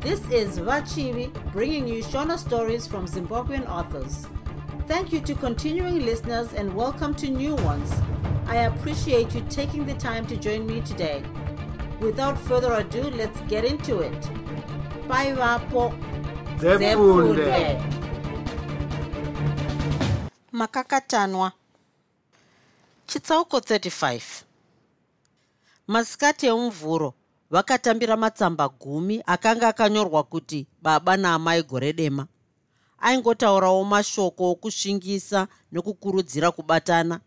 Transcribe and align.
This 0.00 0.20
is 0.30 0.58
Vachivi 0.58 1.30
bringing 1.52 1.86
you 1.86 2.02
Shona 2.02 2.38
stories 2.38 2.86
from 2.86 3.06
Zimbabwean 3.06 3.68
authors. 3.68 4.26
Thank 4.86 5.12
you 5.12 5.20
to 5.20 5.34
continuing 5.34 6.04
listeners 6.06 6.52
and 6.54 6.74
welcome 6.74 7.14
to 7.16 7.28
new 7.28 7.54
ones. 7.56 7.92
I 8.46 8.56
appreciate 8.70 9.34
you 9.34 9.42
taking 9.50 9.84
the 9.86 9.94
time 9.94 10.26
to 10.28 10.36
join 10.36 10.66
me 10.66 10.80
today. 10.80 11.22
Without 12.00 12.38
further 12.38 12.72
ado, 12.74 13.02
let's 13.10 13.40
get 13.42 13.64
into 13.64 14.00
it. 14.00 14.20
Bye, 15.08 15.32
Vapo. 15.34 15.92
Zefunde. 16.58 17.80
makakatanwa 20.52 21.52
chitsauko 23.06 23.58
35 23.58 24.20
masikati 25.88 26.46
emuvhuro 26.46 27.14
vakatambira 27.50 28.16
matsamba 28.16 28.68
gumi 28.68 29.22
akanga 29.26 29.68
akanyorwa 29.68 30.22
kuti 30.22 30.66
baba 30.82 31.16
naamai 31.16 31.62
gore 31.62 31.92
dema. 31.92 32.26
Aingotaurawo 32.98 33.84
mashoko 33.84 34.50
okusvingisa 34.50 35.48
nekukurudzira 35.72 36.50
kubatana. 36.50 37.20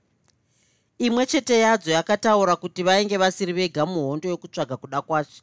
Imwe 0.97 1.25
chete 1.25 1.59
yadzo 1.59 1.91
yakataura 1.91 2.55
kuti 2.55 2.83
vainge 2.83 3.17
vasiri 3.17 3.53
vega 3.53 3.85
muhondo 3.85 4.29
yokutsvaga 4.29 4.77
kuda 4.77 5.01
kwashe. 5.01 5.41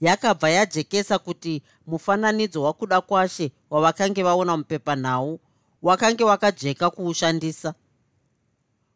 Yakabva 0.00 0.50
yajekesa 0.50 1.18
kuti 1.18 1.62
mufananidzo 1.86 2.62
wakuda 2.62 3.00
kwashe 3.00 3.52
wavakange 3.70 4.22
vaona 4.22 4.56
mupepanhau 4.56 5.40
wakange 5.82 6.24
wakajeka 6.24 6.90
kuushandisa. 6.90 7.74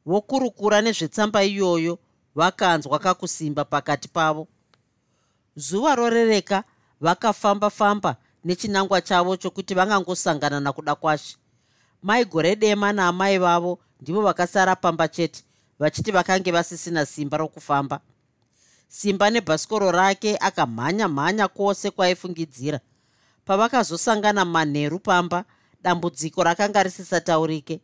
Vokurukura 0.07 0.81
nezvetsamba 0.83 1.45
iyoyo 1.45 1.99
vakanzwa 2.35 2.99
kakusimba 2.99 3.65
pakati 3.65 4.09
pavo 4.09 4.49
zuva 5.59 5.95
rorereka 5.95 6.65
vakafamba-famba 7.01 8.17
nechinangwa 8.45 9.01
chavo 9.01 9.37
chokuti 9.37 9.75
vangangosangana 9.75 10.61
nakuda 10.61 10.95
kwashe. 10.95 11.37
Mai 12.03 12.25
gore 12.25 12.57
dema 12.57 12.93
naamai 12.93 13.39
vavo 13.39 13.79
ndivo 14.01 14.23
vakasara 14.23 14.77
pamba 14.77 15.09
chete 15.09 15.43
vachiti 15.79 16.11
vakange 16.11 16.51
vasisina 16.53 17.07
simba 17.07 17.37
rokufamba. 17.37 18.01
Simba 18.89 19.31
nebhasikoro 19.31 19.91
rake 19.91 20.37
akamhanya-mhanya 20.37 21.49
kwose 21.49 21.91
kwaaifungidzira 21.91 22.81
pavakazosangana 23.45 24.45
manheru 24.45 24.99
pamba 24.99 25.45
dambudziko 25.83 26.43
rakanga 26.45 26.83
risisataurike. 26.83 27.81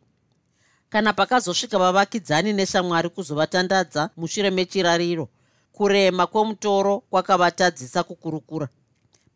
Kana 0.89 1.13
pakazosvika 1.13 1.79
vavakidzani 1.79 2.53
neshamwari 2.53 3.09
kuzovatandadza 3.09 4.09
mushure 4.17 4.49
mechirariro 4.49 5.29
kurema 5.75 6.27
kwemutoro 6.27 6.99
kwakavatadzisa 6.99 8.03
kukurukura. 8.03 8.67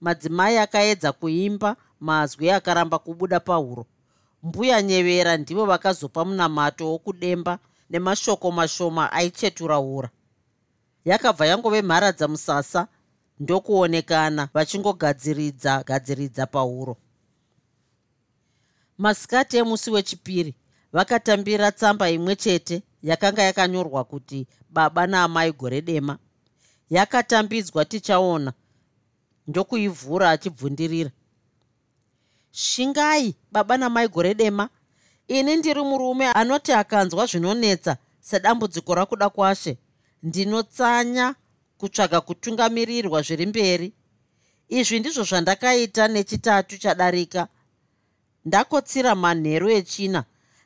Madzimai 0.01 0.57
akaedza 0.57 1.11
kuimba 1.11 1.75
mazwi 1.99 2.51
akaramba 2.51 2.99
kubuda 2.99 3.39
pahuro. 3.39 3.85
Mbuya 4.43 4.81
nyevera 4.81 5.37
ndivo 5.37 5.65
vakazopa 5.65 6.25
munamato 6.25 6.91
wokudemba 6.91 7.59
nemashoko 7.89 8.51
mashoma 8.51 9.11
aichetura 9.11 9.79
ura 9.79 10.09
yakabva 11.05 11.45
yangove 11.45 11.81
mharadza 11.81 12.27
musasa 12.27 12.87
ndokuonekana 13.39 14.49
vachingogadziridza 14.53 15.83
gadziridza 15.83 16.45
pahuro. 16.47 16.97
Masikati 18.97 19.57
emusi 19.57 19.91
wechipiri 19.91 20.55
vakatambira 20.93 21.71
tsamba 21.71 22.09
imwe 22.09 22.35
chete 22.35 22.83
yakanga 23.03 23.43
yakanyorwa 23.43 24.03
kuti 24.03 24.47
baba 24.69 25.07
naamai 25.07 25.51
gore 25.51 25.81
dema 25.81 26.17
yakatambidzwa 26.89 27.85
tichaona. 27.85 28.53
Ndokuivhura 29.47 30.29
achibvundirira. 30.29 31.11
Shingai 32.51 33.35
baba 33.51 33.77
namai 33.77 34.07
gore 34.07 34.33
dema. 34.33 34.69
Ini 35.27 35.55
ndiri 35.55 35.81
murume 35.81 36.27
anoti 36.31 36.71
akanzwa 36.71 37.25
zvinonetsa 37.25 37.97
sedambudziko 38.19 38.95
rakuda 38.95 39.29
kwashe. 39.29 39.77
Ndinotsanya 40.23 41.35
kutsvaga 41.77 42.21
kutungamirirwa 42.21 43.21
zviri 43.21 43.45
mberi. 43.45 43.93
Izvi 44.69 44.99
ndizvo 44.99 45.23
zvandakaita 45.23 46.07
nechitatu 46.07 46.77
chadarika. 46.77 47.47
Ndakotsira 48.45 49.15
manheru 49.15 49.69
echina. 49.69 50.23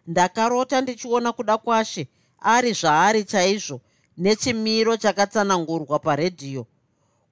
Ndakarota 0.07 0.81
ndichiona 0.81 1.31
kuda 1.31 1.57
kwashe. 1.57 2.07
Ari 2.39 2.73
zvaari 2.73 3.23
chaizvo 3.23 3.81
nechimiro 4.17 4.97
chakatsanangurwa 4.97 5.99
paredhiyo 5.99 6.65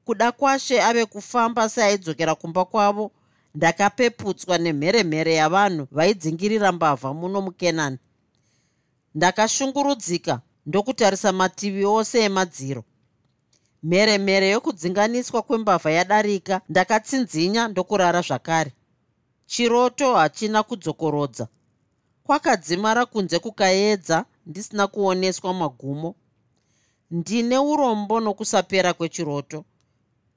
kuda 0.05 0.31
kwashe 0.31 0.81
ave 0.83 1.05
kufamba 1.05 1.69
seaidzokera 1.69 2.35
kumba 2.35 2.65
kwavo 2.65 3.11
ndakapeputswa 3.55 4.57
nemheremhere 4.57 5.33
yavanhu 5.35 5.87
vaidzingirira 5.91 6.71
mbavha 6.71 7.13
muno 7.13 7.41
mukenani. 7.41 7.97
Ndakashungurudzika 9.15 10.41
ndokutarisa 10.65 11.31
mativi 11.31 11.85
ose 11.85 12.19
emadziro. 12.19 12.83
Mheremhere 13.83 14.49
yokudzinganiswa 14.49 15.41
kwembavha 15.41 15.91
yadarika 15.91 16.61
ndakatsinzinya 16.69 17.67
ndokurara 17.67 18.21
zvakare. 18.21 18.71
Chiroto 19.45 20.15
hachina 20.15 20.63
kudzokorodza. 20.63 21.47
Kwakadzimara 22.23 23.05
kunze 23.05 23.39
kukaedza 23.39 24.25
ndisina 24.45 24.87
kuoneswa 24.87 25.53
magumo 25.53 26.15
ndine 27.11 27.57
urombo 27.57 28.19
nokusapera 28.19 28.93
kwechiroto. 28.93 29.65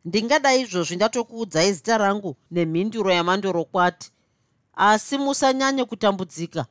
Ndingada 0.05 0.55
izvozvi 0.55 0.97
ndatokuudzai 0.97 1.73
zita 1.73 1.99
rangu 1.99 2.37
nemhinduro 2.51 3.11
yamandorokwati. 3.12 4.11
Asi 4.75 5.19
musanyanye 5.19 5.85
kutambudzika. 5.85 6.67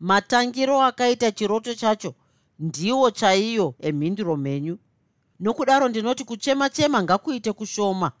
Matangiro 0.00 0.82
akaita 0.82 1.32
chiroto 1.32 1.74
chacho 1.74 2.14
ndiwo 2.58 3.10
chaiyo 3.10 3.74
emhinduro 3.80 4.36
mhenyu 4.36 4.78
nokudaro 5.40 5.88
ndinoti 5.88 6.24
kuchema 6.24 6.70
chema 6.70 7.02
ngakuite 7.02 7.52
kushoma. 7.52 8.12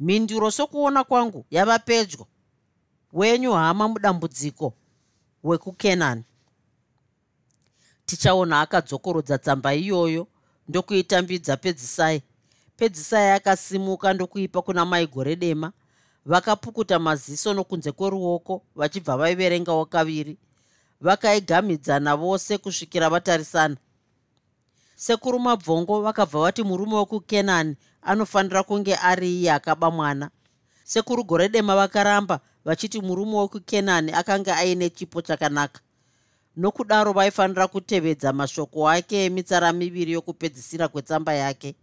Mhinduro 0.00 0.50
sokuona 0.50 1.04
kwangu 1.04 1.46
yava 1.50 1.78
pedyo. 1.78 2.26
Wenyu 3.12 3.52
hama 3.52 3.88
mudambudziko 3.88 4.74
wekukenani. 5.44 6.24
Tichaona 8.06 8.60
akadzokorodza 8.60 9.38
tsamba 9.38 9.74
iyoyo 9.74 10.26
ndokuitambidza 10.68 11.56
pedzisai. 11.56 12.22
Pedzisai 12.76 13.30
akasimuka 13.30 14.12
ndokuipa 14.12 14.62
kuna 14.62 14.84
mai 14.84 15.06
gore 15.06 15.36
dema. 15.36 15.72
Vakapukuta 16.26 16.98
maziso 16.98 17.54
nokunze 17.54 17.92
kweruoko 17.92 18.62
vachibva 18.76 19.16
vaiverengawo 19.16 19.84
kaviri 19.84 20.38
vakaigamidzana 21.00 22.16
vose 22.16 22.58
kusvikira 22.58 23.10
vatarisana. 23.10 23.76
Sekuru 24.96 25.38
mabvongo 25.38 26.00
vakabva 26.02 26.40
vati 26.40 26.62
murume 26.62 26.94
wekukenani 26.96 27.76
anofanira 28.02 28.62
kunge 28.62 28.94
ari 28.94 29.40
iye 29.40 29.52
akaba 29.52 29.90
mwana. 29.90 30.30
Sekuru 30.84 31.24
gore 31.24 31.48
dema 31.48 31.76
vakaramba 31.76 32.40
vachiti 32.64 33.00
murume 33.00 33.36
wekukenani 33.36 34.12
akanga 34.12 34.56
aine 34.56 34.90
chipo 34.90 35.22
chakanaka 35.22 35.80
nokudaro 36.56 37.12
vaifanira 37.12 37.68
kutevedza 37.68 38.32
mashoko 38.32 38.88
ake 38.88 39.24
emitsara 39.24 39.72
miviri 39.72 40.12
yokupedzisira 40.12 40.88
kwetsamba 40.88 41.34
yake. 41.34 41.74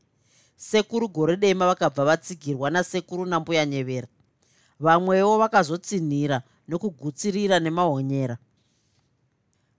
Sekuru 0.55 1.07
gore 1.07 1.37
dema 1.37 1.67
vakabva 1.67 2.05
vatsigirwa 2.05 2.69
nasekuru 2.69 3.25
nambuya 3.25 3.65
nyevera 3.65 4.07
vamwewo 4.79 5.37
vakazotsinhira 5.37 6.41
nokugutsirira 6.67 7.59
nemahonyera. 7.59 8.37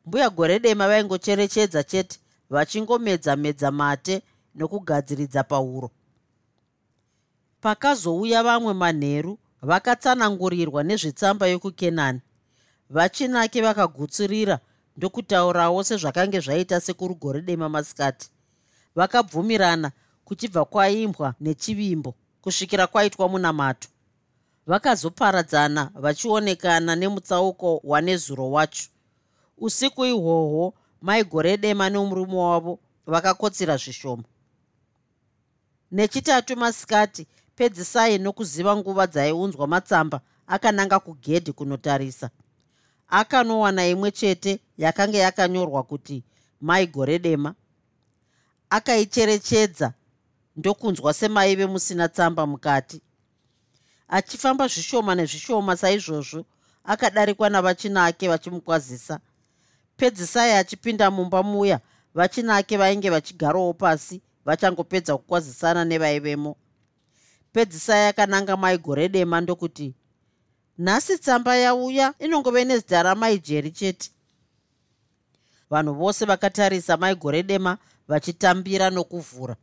Mbuya 0.06 0.30
gore 0.30 0.58
dema 0.58 0.88
vaingocherechedza 0.88 1.82
chete 1.82 2.18
vachingomedza-medza 2.50 3.70
mate 3.70 4.22
nokugadziridza 4.54 5.44
pauro. 5.44 5.90
Pakazouya 7.60 8.42
vamwe 8.42 8.74
manheru 8.74 9.38
vakatsanangurirwa 9.62 10.82
nezvetsamba 10.82 11.46
yokukenani. 11.46 12.20
Vachinake 12.90 13.62
vakagutsirira 13.62 14.58
ndokutaurawo 15.00 15.84
sezvakange 15.84 16.40
zvaita 16.40 16.80
sekurugore 16.80 17.40
dema 17.40 17.68
masikati. 17.68 18.30
Vakabvumirana 18.94 19.92
kuchibva 20.24 20.64
kwaimbwa 20.64 21.34
nechivimbo 21.40 22.14
kusvikira 22.42 22.86
kwaitwa 22.86 23.28
munamato 23.28 23.88
vakazoparadzana 24.66 25.90
vachionekana 25.94 26.96
nemutsauko 26.96 27.80
wanezuro 27.84 28.50
wacho. 28.50 28.88
Usiku 29.58 30.04
ihwohwo 30.06 30.74
maigore 31.02 31.56
dema 31.56 31.90
nomurume 31.90 32.36
wavo 32.36 32.78
vakakotsira 33.06 33.76
zvishoma. 33.76 34.24
Nechitatu 35.90 36.56
masikati 36.56 37.26
pedzisai 37.56 38.18
nokuziva 38.18 38.76
nguva 38.76 39.06
dzaiunzwa 39.06 39.66
matsamba 39.66 40.20
akananga 40.46 40.98
kugedhi 40.98 41.52
kunotarisa 41.52 42.30
akanowana 43.10 43.86
imwe 43.86 44.10
chete 44.10 44.60
yakanga 44.78 45.18
yakanyorwa 45.18 45.82
kuti 45.82 46.22
mai 46.60 46.86
gore 46.86 47.18
dema. 47.18 47.54
Akaicherechedza 48.70 49.92
ndokunzwa 50.56 51.14
semaive 51.14 51.66
musina 51.66 52.08
tsamba 52.08 52.46
mukati. 52.46 53.00
Achifamba 54.08 54.66
zvishoma 54.68 55.14
nezvishoma 55.14 55.76
saizvozvo 55.76 56.44
akadarikwa 56.84 57.50
navachinake 57.50 58.28
vachimukwazisa. 58.28 59.20
Pedzisai 59.96 60.52
achipinda 60.52 61.10
mumba 61.10 61.42
muya 61.42 61.80
vachinake 62.14 62.76
vainge 62.76 63.10
vachigarawo 63.10 63.72
pasi 63.74 64.20
vachangopedza 64.44 65.16
kukwazisana 65.16 65.84
nevaivemo 65.84 66.56
pedzisai 67.52 68.06
akananga 68.08 68.56
mai 68.56 68.78
gore 68.78 69.08
dema 69.08 69.40
ndokuti 69.40 69.94
nhasi 70.80 71.18
tsamba 71.18 71.56
yauya 71.56 72.14
inongove 72.18 72.64
nezita 72.64 73.02
ramai 73.02 73.38
jeri 73.38 73.70
chete. 73.70 74.10
Vanhu 75.70 75.94
vose 75.94 76.24
vakatarisa 76.24 76.96
mai 76.96 77.14
gore 77.14 77.42
dema 77.42 77.78
vachitambira 78.08 78.90
nokuvhura. 78.90 79.56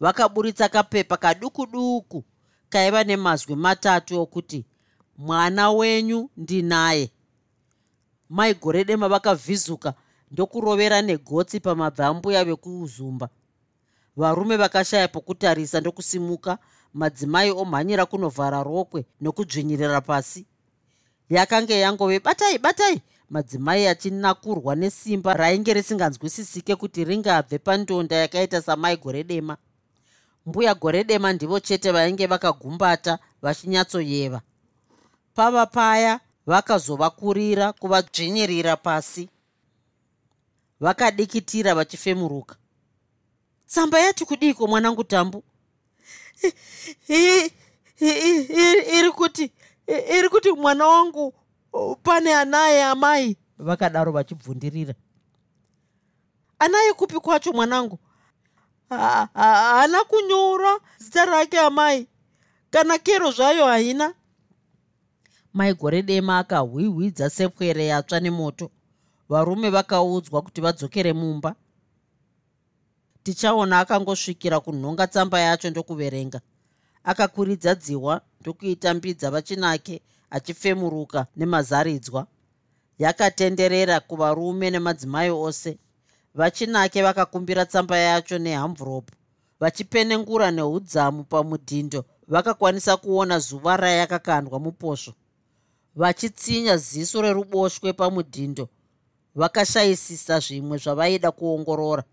Vakaburitsa 0.00 0.68
kapepa 0.68 1.16
kaduku 1.16 1.66
duku 1.66 2.24
kaiva 2.68 3.04
nemazwi 3.04 3.56
matatu 3.56 4.20
okuti 4.20 4.64
mwana 5.16 5.70
wenyu 5.70 6.30
ndinaye 6.36 7.10
mai 8.28 8.54
gore 8.54 8.84
dema 8.84 9.08
vakavhizuka 9.08 9.94
ndokurovera 10.30 11.02
negotsi 11.02 11.60
pamabva 11.60 12.06
ambuya 12.06 12.44
vekuzumba. 12.44 13.28
Varume 14.16 14.56
vakashaya 14.56 15.08
pokutarisa 15.08 15.80
ndokusimuka 15.80 16.58
madzimai 16.96 17.50
omhanyira 17.50 18.06
kunovhara 18.06 18.62
rokwe 18.62 19.04
nokudzvinyirira 19.20 20.00
pasi. 20.00 20.46
Yakanga 21.30 21.74
yangove 21.74 22.20
batai 22.20 22.58
batai! 22.58 23.02
Madzimai 23.30 23.86
achinakurwa 23.86 24.74
nesimba 24.76 25.34
rainge 25.34 25.74
risinganzwisisike 25.74 26.76
kuti 26.76 27.04
ringabve 27.04 27.58
pandonda 27.58 28.16
yakaita 28.16 28.62
samai 28.62 28.96
gore 28.96 29.24
dema. 29.24 29.56
Mbuya 30.46 30.74
gore 30.74 31.04
dema 31.04 31.32
ndivo 31.32 31.60
chete 31.60 31.90
vainge 31.92 32.26
vakagumbata 32.26 33.18
vachinyatsoyeva 33.42 34.40
pava 35.34 35.66
paya 35.66 36.20
vakazovakurira 36.46 37.72
kuvadzvinyirira 37.72 38.76
pasi. 38.76 39.28
Vakadikitira 40.80 41.74
vachifemuruka. 41.74 42.56
Tsamba 43.66 44.00
yati 44.00 44.24
kudiko 44.24 44.66
mwanangu 44.66 45.04
tambu 45.04 45.44
iri 48.98 49.10
kuti 49.12 49.52
iri 50.18 50.28
kuti 50.28 50.52
mwana 50.52 50.86
wangu 50.86 51.34
pane 52.02 52.34
anaye 52.34 52.84
amai 52.84 53.36
vakadaro 53.58 54.12
vachibvundirira 54.12 54.94
anaye 56.58 56.92
kupi 56.92 57.20
kwacho 57.20 57.52
mwanangu 57.52 57.98
haana 58.88 60.04
kunyora 60.04 60.78
zita 60.98 61.24
rake 61.24 61.58
amai 61.60 62.06
kana 62.70 62.98
kero 62.98 63.30
zvayo 63.30 63.66
haina 63.66 64.14
mai 65.54 65.74
gore 65.74 66.02
dema 66.02 66.38
akahwihwidza 66.38 67.30
sepwere 67.30 67.86
yatsva 67.86 68.20
nemoto 68.20 68.70
varume 69.28 69.70
vakaudzwa 69.70 70.42
kuti 70.42 70.60
vadzokere 70.60 71.12
mumba 71.12 71.54
tichaona 73.26 73.78
akangosvikira 73.80 74.60
kunhonga 74.60 75.06
tsamba 75.06 75.40
yacho 75.40 75.70
ndokuverenga. 75.70 76.40
Akakuridza 77.04 77.74
dziwa 77.74 78.20
ndokuitambidza 78.40 79.30
vachinake 79.30 80.02
achifemuruka 80.30 81.26
nemazaridzwa. 81.36 82.26
Yakatenderera 82.98 84.00
kuvarume 84.00 84.70
nemadzimai 84.70 85.30
ose. 85.30 85.78
Vachinake 86.34 87.02
vakakumbira 87.02 87.66
tsamba 87.66 87.96
yacho 87.98 88.38
nehamvuropu. 88.38 89.14
Vachipenengura 89.60 90.50
neudzamu 90.50 91.24
pamudhindo 91.24 92.04
vakakwanisa 92.28 92.96
kuona 92.96 93.38
zuva 93.38 93.76
rayakakandwa 93.76 94.60
muposvo. 94.60 95.14
Vachitsinya 95.96 96.76
ziso 96.76 97.22
reruboshwe 97.22 97.92
pamudhindo 97.92 98.68
vakashayisisa 99.34 100.38
zvimwe 100.38 100.78
zvavaida 100.78 101.30
kuongorora 101.30 102.04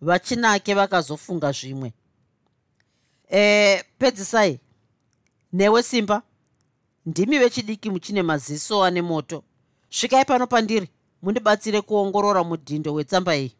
vachinake 0.00 0.74
vakazofunga 0.74 1.52
zvimwe. 1.52 1.92
E, 3.30 3.84
pedzisai 3.98 4.60
newe 5.52 5.82
simba 5.82 6.22
ndimi 7.06 7.38
vechidiki 7.38 7.90
muchine 7.90 8.22
maziso 8.22 8.84
ane 8.84 9.02
moto. 9.02 9.44
Svikai 9.90 10.24
pano 10.24 10.46
pandiri 10.46 10.88
mundibatsire 11.22 11.80
kuongorora 11.80 12.44
mudhindo 12.44 12.94
wetsamba 12.94 13.36
iyi. 13.36 13.52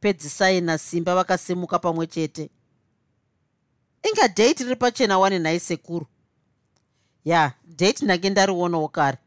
Pedzisai 0.00 0.60
nasimba 0.60 1.14
vakasimuka 1.14 1.78
pamwe 1.78 2.06
chete. 2.06 2.50
Inga 4.02 4.28
date 4.28 4.64
riri 4.64 4.76
pachena 4.76 5.18
wane 5.18 5.38
nhai 5.38 5.60
sekuru 5.60 6.06
ya 7.24 7.52
date 7.64 8.04
ndange 8.04 8.30
ndarionawo 8.30 8.88
kare 8.88 9.18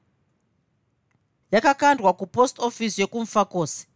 yakakandwa 1.52 2.14
kupost 2.14 2.60
office 2.60 3.02
yekumfakosi 3.02 3.88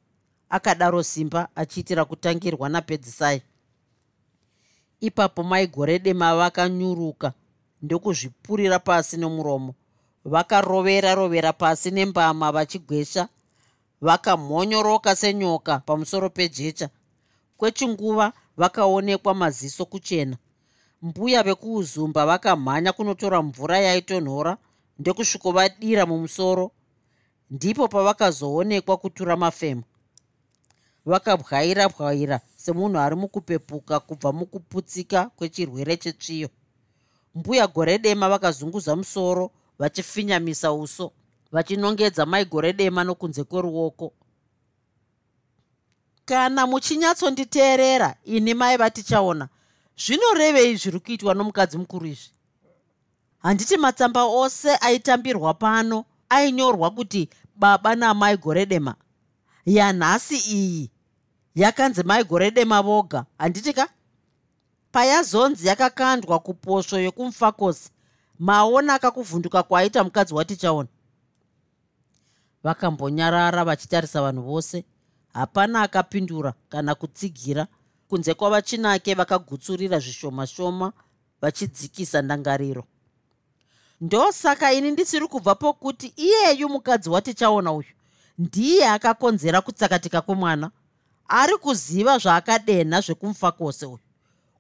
akadaro 0.56 1.04
simba 1.04 1.48
achiitira 1.56 2.06
kutangirwa 2.06 2.70
napedzisai. 2.70 3.42
Ipapo 5.00 5.44
maigore 5.44 6.00
dema 6.00 6.36
vakanyuruka 6.36 7.34
ndokuzvipurira 7.82 8.80
pasi 8.80 9.18
nomuromo. 9.18 9.74
Vakarovera 10.26 11.16
rovera 11.16 11.54
pasi 11.54 11.92
nembama 11.92 12.52
vachigwesha 12.52 13.28
vakamhonyoroka 14.02 15.16
senyoka 15.16 15.80
pamusoro 15.80 16.30
pejecha. 16.30 16.90
Kwechinguva 17.58 18.34
vakaonekwa 18.58 19.34
maziso 19.34 19.86
kuchena. 19.86 20.38
Mbuya 21.02 21.44
vekuuzumba 21.44 22.26
vakamhanya 22.26 22.94
kunotora 22.94 23.42
mvura 23.42 23.78
yaitonhora 23.80 24.58
ndokusvikovadira 25.00 26.06
mumusoro. 26.06 26.72
Ndipo 27.52 27.88
pavakazoonekwa 27.88 28.98
kutura 28.98 29.36
mafemo 29.38 29.84
vakabwaira 31.06 31.90
bwaira 31.90 32.40
semunhu 32.56 33.00
ari 33.00 33.16
mukupepuka 33.16 34.00
kubva 34.00 34.34
mukuputsika 34.34 35.30
kwechirwere 35.36 35.98
chetsviyo. 35.98 36.50
Mbuya 37.36 37.68
gore 37.68 37.98
dema 37.98 38.30
vakazunguza 38.30 38.96
musoro 38.96 39.52
vachifinyamisa 39.80 40.74
uso 40.74 41.12
vachinongedza 41.52 42.26
mai 42.26 42.46
gore 42.46 42.74
dema 42.74 43.04
nokunze 43.04 43.44
kweruoko. 43.44 44.14
Kana 46.26 46.68
muchinyatsonditeerera 46.68 48.16
ini 48.24 48.54
mai 48.54 48.78
vatichaona 48.78 49.50
zvinorevei 49.98 50.76
zviri 50.76 51.00
kuitwa 51.00 51.34
nomukadzi 51.34 51.78
mukuru 51.78 52.06
izvi? 52.06 52.30
Handiti 53.40 53.78
matsamba 53.78 54.24
ose 54.24 54.76
aitambirwa 54.76 55.54
pano 55.54 56.06
ainyorwa 56.30 56.92
kuti 56.92 57.30
baba 57.56 57.96
namai 57.96 58.38
gore 58.38 58.66
dema. 58.66 58.96
Yanhasi 59.66 60.38
iyi 60.38 60.92
yakanzi 61.56 62.04
mai 62.04 62.24
gore 62.24 62.52
dema 62.52 62.82
voga 62.82 63.26
handiti 63.38 63.74
ka? 63.74 63.88
Payazonzi 64.92 65.68
yakakandwa 65.68 66.40
kuposvo 66.40 67.00
yokumfakosi. 67.00 67.90
Maonaka 68.40 69.12
kuvhunduka 69.12 69.64
kwaaita 69.64 70.04
mukadzi 70.04 70.34
watichaona 70.34 70.90
vakambonyarara 72.64 73.66
vachitarisa 73.66 74.22
vanhu 74.22 74.42
vose. 74.42 74.86
Hapana 75.34 75.82
akapindura 75.82 76.54
kana 76.70 76.96
kutsigira. 76.96 77.68
Kunze 78.10 78.34
kwavachinake 78.34 79.14
vakagutsurira 79.14 80.00
zvishoma 80.00 80.48
shoma 80.48 80.94
vachidzikisa 81.42 82.22
ndangariro. 82.22 82.84
Ndosaka 84.02 84.74
ini 84.74 84.92
ndisiri 84.92 85.28
kubva 85.28 85.56
pokuti 85.56 86.14
iyeyu 86.16 86.70
mukadzi 86.70 87.10
watichaona 87.10 87.74
uyu 87.74 87.88
ndiye 88.38 88.90
akakonzera 88.90 89.62
kutsakatika 89.62 90.22
kwemwana 90.22 90.72
ari 91.28 91.58
kuziva 91.58 92.18
zvaakadenha 92.18 93.02
zvekumufa 93.02 93.52
kwose 93.52 93.86
uyu. 93.86 94.00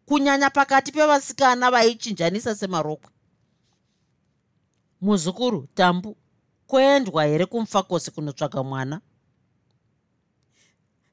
Kunyanya 0.06 0.50
pakati 0.50 0.92
pevasikana 0.92 1.72
vaichinjanisa 1.72 2.56
semarokwe. 2.56 3.10
Muzukuru 5.02 5.68
tambu 5.74 6.18
kuendwa 6.68 7.26
here 7.26 7.46
kumfakosi 7.46 8.12
kunotsvaga 8.12 8.64
mwana? 8.64 9.02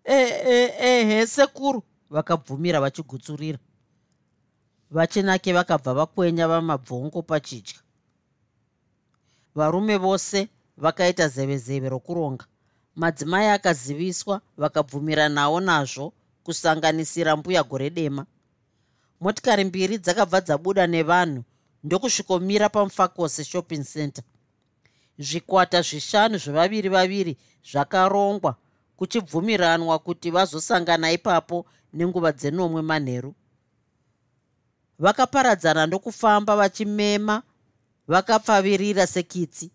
Ehe 0.04 0.64
e, 0.80 1.21
e, 1.21 1.26
sekuru 1.26 1.82
vakabvumira 2.11 2.80
vachigutsurira. 2.80 3.59
Vachinake 4.90 5.52
vakabva 5.52 5.94
vakwenya 5.94 6.49
vamabvongo 6.49 7.23
pachidya. 7.23 7.78
Varume 9.54 9.97
vose 9.97 10.49
vakaita 10.76 11.28
zevezeve 11.28 11.88
rokuronga 11.88 12.47
madzimai 12.96 13.49
akaziviswa 13.49 14.40
vakabvumira 14.56 15.28
nawo 15.28 15.61
nazvo 15.61 16.12
kusanganisira 16.44 17.37
mbuya 17.37 17.62
gore 17.62 17.90
dema 17.90 18.26
motikari 19.20 19.64
mbiri 19.64 19.99
dzakabva 19.99 20.40
dzabuda 20.40 20.87
nevanhu 20.87 21.44
ndokusvikomira 21.84 22.68
pamufakose 22.68 23.44
shopping 23.44 23.84
center. 23.84 24.25
Zvikwata 25.18 25.82
zvishanu 25.82 26.38
zvevaviri 26.38 26.88
vaviri 26.88 27.37
zvakarongwa 27.70 28.56
kuchibvumiranwa 28.96 29.99
kuti 29.99 30.30
vazosangana 30.30 31.12
ipapo 31.12 31.66
nenguva 31.92 32.32
dzenomwe 32.32 32.82
manheru. 32.82 33.34
Vakaparadzana 34.99 35.87
ndokufamba 35.87 36.56
vachimema 36.56 37.42
vakapfavirira 38.08 39.06
sekitsi 39.06 39.70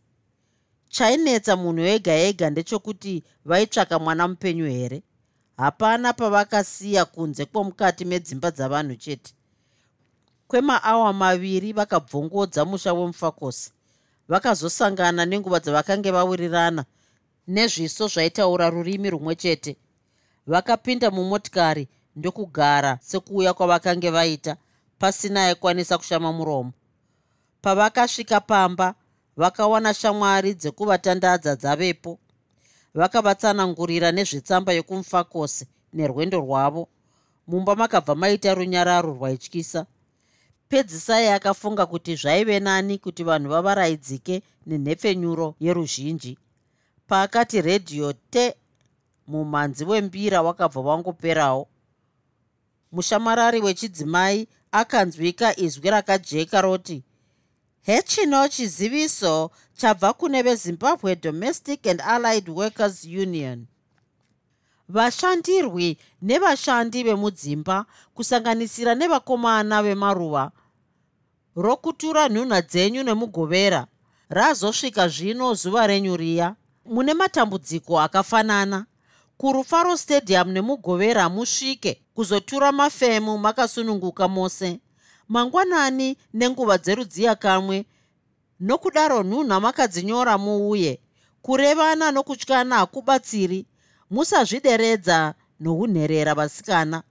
chainetsa 0.90 1.56
munhu 1.56 1.84
ega 1.86 2.14
ega 2.14 2.50
ndechekuti 2.50 3.24
vaitsvaka 3.46 4.00
mwana 4.00 4.28
mupenyu 4.28 4.66
here? 4.66 5.04
Hapana 5.58 6.14
pavakasiya 6.14 7.06
kunze 7.06 7.46
kwomukati 7.46 8.06
medzimba 8.06 8.52
dzavanhu 8.52 8.96
chete. 8.96 9.34
Kwemaawa 10.48 11.14
maviri 11.14 11.74
vakabvongodza 11.74 12.66
musha 12.66 12.94
wemufakosi. 12.94 13.72
Vakazosangana 14.28 15.26
nenguva 15.26 15.60
dzavakange 15.60 16.12
vawirirana 16.12 16.86
nezviso 17.48 18.08
zvaitaura 18.08 18.70
rurimi 18.70 19.10
rumwe 19.10 19.36
chete. 19.36 19.78
Vakapinda 20.48 21.12
mumotikari 21.12 21.88
ndokugara 22.16 23.00
sekuuya 23.02 23.54
kwavakange 23.54 24.10
vaita 24.10 24.58
pasina 25.00 25.46
aikwanisa 25.46 25.98
kushama 25.98 26.34
muromo. 26.34 26.72
Pavakasvika 27.62 28.40
pamba 28.42 28.96
vakawana 29.38 29.94
shamwari 29.94 30.54
dzekuvatandadza 30.54 31.56
dzavepo. 31.56 32.20
Vakavatsanangurira 32.94 34.12
nezvetsamba 34.12 34.74
yokumufakosi 34.74 35.68
nerwendo 35.94 36.40
rwavo. 36.40 36.88
Mumba 37.48 37.76
makabva 37.76 38.16
maita 38.16 38.54
runyararo 38.54 39.14
rwaityisa 39.14 39.86
pedzisai 40.70 41.28
akafunga 41.28 41.86
kuti 41.86 42.16
zvaive 42.16 42.60
nani 42.60 42.98
kuti 42.98 43.24
vanhu 43.24 43.50
vavaraidzike 43.50 44.42
nenhepfenyuro 44.68 45.56
yeruzhinji. 45.60 46.38
Paakati 47.08 47.62
redhiyo 47.62 48.14
te 48.14 48.56
mumhanzi 49.28 49.86
wembira 49.86 50.42
wakabva 50.42 50.82
wangoperawo. 50.82 51.68
Mushamarari 52.92 53.62
wechidzimai 53.62 54.48
akanzwika 54.72 55.60
izwi 55.60 55.90
rakajeka 55.90 56.62
roti 56.62 57.04
hechino 57.88 58.48
chiziviso 58.48 59.52
chabva 59.78 60.14
kune 60.14 60.42
vezimbabwe 60.42 61.16
domestic 61.16 61.88
and 61.88 62.02
allied 62.02 62.50
workers 62.50 63.06
union. 63.06 63.66
Vashandirwi 64.90 65.98
nevashandi 66.22 67.04
vemudzimba 67.04 67.86
kusanganisira 68.14 68.96
nevakomana 68.96 69.84
vemaruva. 69.84 70.52
Rokutura 71.56 72.30
nhunha 72.30 72.62
dzenyu 72.62 73.04
nemugovera 73.04 73.88
razosvika 74.30 75.08
zvino 75.08 75.54
zuva 75.54 75.88
renyu 75.88 76.18
riya. 76.18 76.56
Mune 76.86 77.14
matambudziko 77.14 78.00
akafanana. 78.00 78.86
Kurufaro 79.38 79.98
stadium 79.98 80.52
nemugovera 80.52 81.30
musvike 81.30 82.02
kuzotura 82.14 82.72
mafemu 82.72 83.38
makasununguka 83.38 84.28
mose 84.28 84.80
mangwanani 85.30 86.18
nenguva 86.34 86.78
dzerudziya 86.78 87.36
kamwe 87.36 87.86
nokudaro 88.60 89.24
nhunha 89.24 89.60
makadzinyora 89.60 90.38
muuye 90.38 91.00
kurevana 91.42 92.12
nokutyana 92.12 92.76
hakubatsiri 92.76 93.66
musazvideredza 94.10 95.34
nounherera 95.60 96.34
vasikana. 96.36 97.04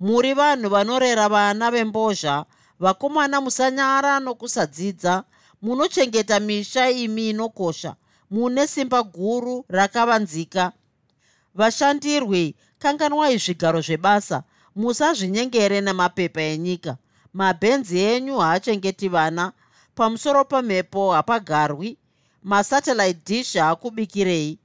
Muri 0.00 0.34
vanhu 0.34 0.68
vanorera 0.68 1.28
vana 1.28 1.70
vembozha 1.70 2.44
vakomana 2.80 3.40
musanyara 3.40 4.20
nokusadzidza 4.20 5.24
munochengeta 5.62 6.40
misha 6.40 6.90
imi 6.90 7.30
inokosha 7.30 7.96
mune 8.30 8.66
simba 8.66 9.02
guru 9.02 9.64
rakavanzika. 9.68 10.72
Vashandirwi 11.54 12.54
kanganwai 12.78 13.38
zvigaro 13.38 13.80
zvebasa 13.80 14.42
musazvinyengere 14.76 15.80
nemapepa 15.80 16.42
enyika 16.42 16.96
mabhenzi 17.34 17.98
enyu 17.98 18.38
haachengeti 18.38 19.08
vana. 19.08 19.52
Pamusoro 19.94 20.44
pamhepo 20.44 21.12
hapagarwi. 21.12 21.98
Masatellite 22.42 23.20
dish 23.26 23.56
haakubikirei. 23.56 24.58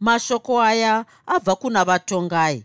Mashoko 0.00 0.60
aya 0.60 1.04
abva 1.26 1.56
kuna 1.56 1.84
vatongai. 1.84 2.64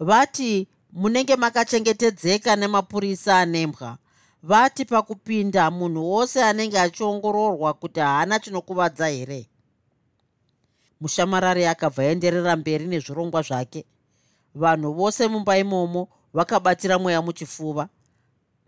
Vati 0.00 0.68
munenge 0.92 1.36
makachengetedzeka 1.36 2.56
nemapurisa 2.56 3.38
anembwa 3.38 3.98
vati 4.44 4.84
pakupinda 4.84 5.70
munhu 5.70 6.10
wose 6.10 6.44
anenge 6.44 6.80
achiongororwa 6.80 7.74
kuti 7.74 8.00
haana 8.00 8.38
chinokuvadza 8.38 9.06
here? 9.08 9.48
Mushamarari 11.00 11.66
akabva 11.66 12.04
enderera 12.04 12.56
mberi 12.56 12.86
nezvirongwa 12.86 13.42
zvake. 13.42 13.84
Vanhu 14.54 14.92
vose 14.92 15.28
mumba 15.28 15.58
imomo 15.58 16.08
vakabatira 16.34 16.98
mweya 16.98 17.22
muchifuva. 17.22 17.88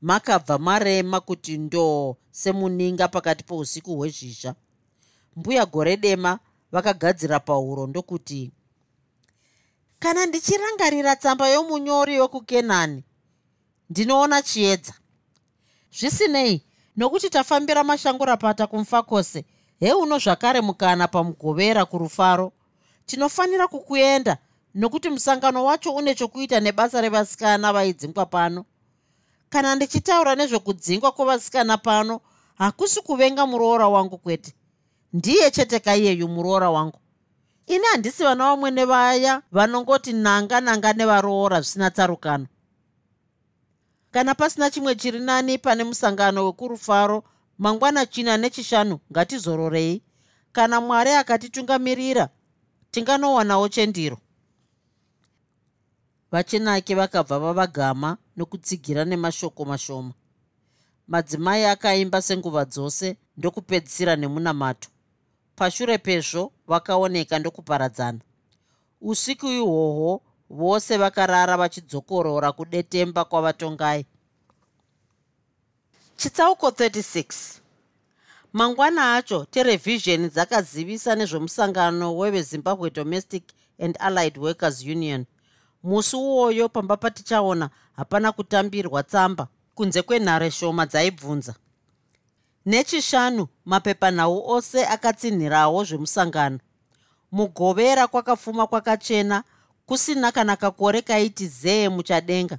Makabva 0.01 0.59
marema 0.59 1.21
kuti 1.21 1.59
ndoo 1.59 2.17
semuninga 2.31 3.09
pakati 3.09 3.45
pousiku 3.45 3.97
hwezhizha. 3.97 4.55
Mbuya 5.37 5.67
gore 5.67 5.97
dema 5.97 6.39
vakagadzira 6.73 7.41
pauro 7.41 7.87
ndokuti 7.87 8.53
kana 9.99 10.27
ndichirangarira 10.27 11.17
tsamba 11.17 11.49
yomunyori 11.49 12.21
wekukenani 12.21 13.05
ndinoona 13.91 14.43
chiedza. 14.43 14.95
Zvisinei 15.99 16.63
nokuti 16.97 17.31
tafambira 17.31 17.85
mashango 17.85 18.25
rapata 18.25 18.67
kumufakose 18.67 19.45
heuno 19.81 20.19
zvakare 20.19 20.61
mukana 20.61 21.09
pamugovera 21.09 21.85
kurufaro. 21.85 22.53
Tinofanira 23.07 23.69
kukuenda 23.69 24.39
nokuti 24.77 25.11
musangano 25.11 25.65
wacho 25.65 25.91
une 25.95 26.15
chokuita 26.15 26.61
nebasa 26.61 27.01
revasikana 27.01 27.73
vaidzingwa 27.73 28.27
pano. 28.27 28.65
Kana 29.51 29.75
ndichitaura 29.75 30.35
nezvekudzingwa 30.35 31.13
kwevasikana 31.13 31.79
pano 31.79 32.21
hakusi 32.55 33.01
kuvenga 33.01 33.47
muroora 33.47 33.89
wangu 33.89 34.19
kwete. 34.19 34.55
Ndiye 35.13 35.51
chete 35.51 35.81
kaiyeyu 35.81 36.29
muroora 36.29 36.71
wangu. 36.71 36.99
Ini 37.67 37.85
handisi 37.85 38.23
vana 38.23 38.45
vamwe 38.45 38.71
nevaya 38.71 39.43
vanongoti 39.53 40.13
nanga 40.13 40.61
nanga 40.61 40.93
nevaroora 40.93 41.61
zvisina 41.61 41.91
tsarukano. 41.91 42.47
Kana 44.11 44.35
pasina 44.35 44.71
chimwe 44.71 44.95
chiri 44.95 45.21
nani 45.21 45.59
pane 45.59 45.85
musangano 45.85 46.45
wekurufaro 46.47 47.25
mangwana 47.59 48.07
china 48.07 48.37
nechishanu 48.37 48.99
ngatizororei. 49.13 50.03
Kana 50.53 50.81
mwari 50.81 51.11
akatitungamirira 51.11 52.29
tinganowanawo 52.91 53.69
chendiro 53.69 54.19
vachinake 56.33 56.95
vakabva 56.95 57.39
vavagama 57.39 58.17
nokutsigira 58.37 59.05
nemashoko 59.05 59.65
mashoma. 59.65 60.13
Madzimai 61.09 61.65
akaimba 61.65 62.23
senguva 62.23 62.65
dzose 62.65 63.17
ndokupedzisira 63.37 64.17
nemunamato 64.17 64.89
pashure 65.57 65.99
pezvo 65.99 66.53
vakaoneka 66.67 67.39
ndokuparadzana. 67.39 68.21
Usiku 69.01 69.47
ihwohwo 69.47 70.23
vose 70.51 70.97
vakarara 70.97 71.57
vachidzokorora 71.57 72.53
kudetemba 72.53 73.25
kwavatongai. 73.25 74.07
Chitsauko 76.17 76.69
36 76.69 77.61
mangwana 78.53 79.15
acho 79.15 79.45
terevhizheni 79.45 80.29
dzakazivisa 80.29 81.15
nezvemusangano 81.15 82.17
wevezimbabwe 82.17 82.91
domestic 82.91 83.45
and 83.79 83.97
allied 84.01 84.39
workers 84.39 84.83
union 84.83 85.27
musi 85.87 86.17
uwoyo 86.17 86.69
pamba 86.69 86.97
patichaona 86.97 87.71
hapana 87.97 88.33
kutambirwa 88.33 89.03
tsamba 89.03 89.49
kunze 89.75 90.03
kwenhare 90.03 90.51
shoma 90.51 90.87
dzaibvunza. 90.87 91.55
Nechishanu 92.67 93.49
mapepanhau 93.65 94.51
ose 94.51 94.87
akatsinhirawo 94.87 95.85
zvemusangano. 95.85 96.59
Mugovera 97.33 98.07
kwakafuma 98.07 98.67
kwakachena 98.67 99.45
kusina 99.87 100.33
kana 100.33 100.57
kakore 100.57 101.03
kaiti 101.03 101.47
zee 101.49 101.89
muchadenga. 101.89 102.59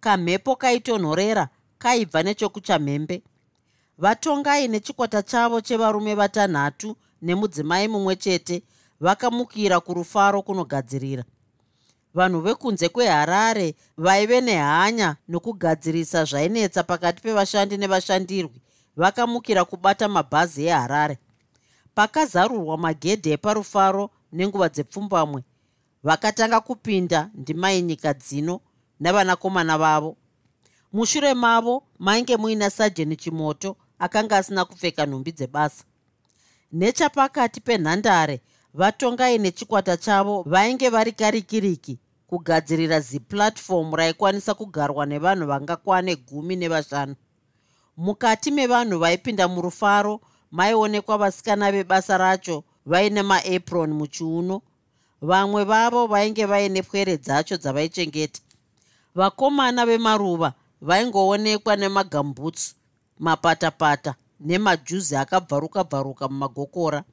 Kamhepo 0.00 0.56
kaitonhorera 0.56 1.48
kaibva 1.78 2.22
nechokuchamhembe. 2.22 3.22
Vatongai 3.98 4.68
nechikwata 4.68 5.22
chavo 5.22 5.60
chevarume 5.60 6.14
vatanhatu 6.14 6.96
nemudzimai 7.22 7.88
mumwe 7.88 8.16
chete 8.16 8.62
vakamukira 9.00 9.80
kurufaro 9.80 10.42
kunogadzirira 10.42 11.24
vanhu 12.14 12.40
vekunze 12.40 12.88
kweharare 12.88 13.74
vaive 13.96 14.40
nehanya 14.40 15.16
nokugadzirisa 15.28 16.24
zvainetsa 16.24 16.82
pakati 16.82 17.22
pevashandi 17.22 17.76
nevashandirwi 17.76 18.60
vakamukira 18.96 19.64
kubata 19.64 20.08
mabhazi 20.08 20.66
eharare. 20.66 21.18
Pakazarurwa 21.94 22.78
magedhe 22.78 23.30
eparufaro 23.30 24.10
nenguva 24.32 24.68
dzepfumbamwe 24.68 25.42
vakatanga 26.02 26.60
kupinda 26.60 27.30
ndimai 27.34 27.82
nyika 27.82 28.14
dzino 28.14 28.60
navanakomana 29.00 29.78
vavo. 29.78 30.16
Mushure 30.92 31.34
mavo 31.34 31.82
mainge 31.98 32.36
muina 32.36 32.70
sajeni 32.70 33.16
chimoto 33.16 33.76
akanga 33.98 34.36
asina 34.36 34.64
kupfeka 34.64 35.06
nhumbi 35.06 35.32
dzebasa. 35.32 35.84
Nechapakati 36.72 37.60
penhandare 37.60 38.40
vatongai 38.74 39.38
nechikwata 39.38 39.96
chavo 39.96 40.42
vainge 40.42 40.88
vari 40.88 41.12
karikiriki 41.12 41.98
kugadzirira 42.26 43.00
zipuratifomu 43.00 43.96
raikwanisa 43.96 44.54
kugarwa 44.54 45.06
nevanhu 45.06 45.46
vangakwane 45.46 46.16
gumi 46.16 46.56
nevashanu. 46.56 47.14
Mukati 47.96 48.50
mevanhu 48.50 48.98
vaipinda 48.98 49.48
murufaro 49.48 50.20
maionekwa 50.50 51.18
vasikana 51.18 51.72
vebasa 51.72 52.18
racho 52.18 52.64
vaine 52.86 53.22
maapron 53.22 53.92
muchiuno. 53.92 54.62
Vamwe 55.22 55.64
vavo 55.64 56.06
vainge 56.06 56.44
vaine 56.44 56.82
pwere 56.82 57.16
dzacho 57.16 57.56
dzavaichengeta 57.56 58.40
vakomana 59.14 59.86
vemaruva 59.86 60.52
vaingoonekwa 60.80 61.76
nemagambutsu 61.76 62.74
mapatapata 63.18 64.14
nemajuzi 64.40 65.16
akabvaruka 65.16 65.84
bvaruka 65.84 66.28
mumagokora 66.28 67.04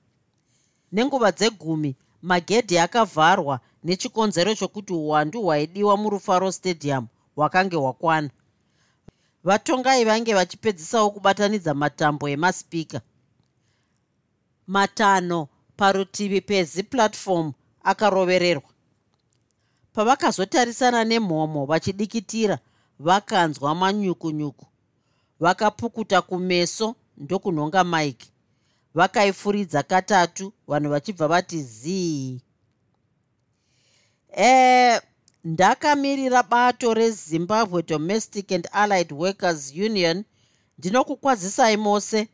nenguva 0.92 1.32
dzegumi 1.32 1.96
magedhi 2.22 2.78
akavharwa 2.78 3.60
nechikonzero 3.84 4.56
chokuti 4.56 4.94
uwandu 4.94 5.42
hwaidiwa 5.42 5.98
murufaro 5.98 6.52
stadium 6.52 7.08
hwakange 7.36 7.76
hwakwana. 7.76 8.30
Vatongai 9.44 10.06
vainge 10.06 10.34
vachipedzisawo 10.34 11.10
kubatanidza 11.10 11.74
matambo 11.74 12.30
emasipika 12.30 13.02
matanho 14.68 15.48
parutivi 15.78 16.42
peziplatform 16.42 17.52
akarovererwa. 17.84 18.70
Pavakazotarisana 19.94 21.04
nemhomo 21.04 21.66
vachidikitira 21.66 22.60
vakanzwa 23.00 23.76
manyukunyuku. 23.76 24.66
Vakapukuta 25.40 26.22
kumeso 26.22 26.96
ndokunhonga 27.18 27.84
mike 27.84 28.28
vakaifuridza 28.96 29.84
katatu 29.84 30.54
vanhu 30.68 30.90
vachibva 30.90 31.28
vati 31.28 31.64
zii 31.64 32.42
e 34.38 35.02
ndakamirira 35.44 36.44
bato 36.44 36.94
rezimbabwe 36.94 37.84
domestic 37.84 38.52
and 38.52 38.70
allied 38.72 39.12
workers 39.12 39.72
union 39.72 40.24
ndinokukwazisai 40.78 41.78
mose. 41.78 42.28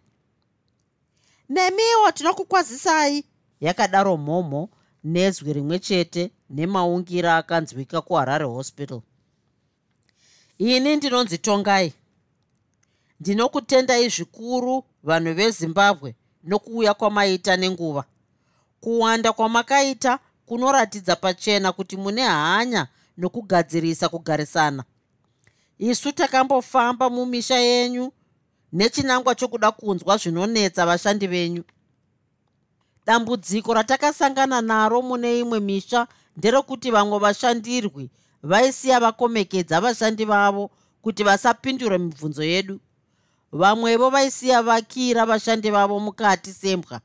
Nemiwo 1.50 2.12
tinokukwazisai 2.12 3.24
yakadaro 3.62 4.18
mhomho 4.18 4.70
nezwi 5.04 5.54
rimwe 5.54 5.80
chete 5.80 6.32
nemaungira 6.50 7.38
akanzwika 7.38 8.02
kuharare 8.02 8.46
hospital. 8.46 9.02
Ini 10.58 10.96
ndinonzi 10.96 11.38
tongai. 11.38 11.94
Ndinokutendai 13.20 14.10
zvikuru 14.10 14.84
vanhu 15.04 15.34
vezimbabwe 15.34 16.16
nokuuya 16.44 16.94
kwamaita 16.94 17.58
nenguva. 17.58 18.04
Kuwanda 18.82 19.34
kwamakaita 19.34 20.20
kunoratidza 20.46 21.16
pachena 21.16 21.72
kuti 21.72 21.98
mune 21.98 22.22
hanya 22.22 22.88
nokugadzirisa 23.18 24.10
kugarisana. 24.10 24.84
Isu 25.80 26.12
takambofamba 26.12 27.10
mumisha 27.10 27.56
yenyu 27.58 28.12
nechinangwa 28.74 29.36
chokuda 29.36 29.72
kunzwa 29.72 30.18
zvinonetsa 30.18 30.86
vashandi 30.86 31.28
venyu. 31.28 31.64
Dambudziko 33.06 33.74
ratakasangana 33.74 34.62
naro 34.62 35.02
mune 35.02 35.40
imwe 35.40 35.60
misha 35.60 36.08
nderekuti 36.38 36.92
vamwe 36.92 37.20
vashandirwi 37.20 38.10
vaisiya 38.44 39.00
vakomekedza 39.00 39.82
vashandi 39.82 40.26
vavo 40.26 40.72
kuti 41.02 41.24
vasapindura 41.24 41.98
mibvunzo 41.98 42.44
yedu 42.44 42.80
vamwevo 43.52 44.10
vaisiya 44.10 44.62
vakira 44.64 45.26
vashandi 45.26 45.72
vavo 45.72 46.00
mukati 46.00 46.54
sembwa. 46.54 47.02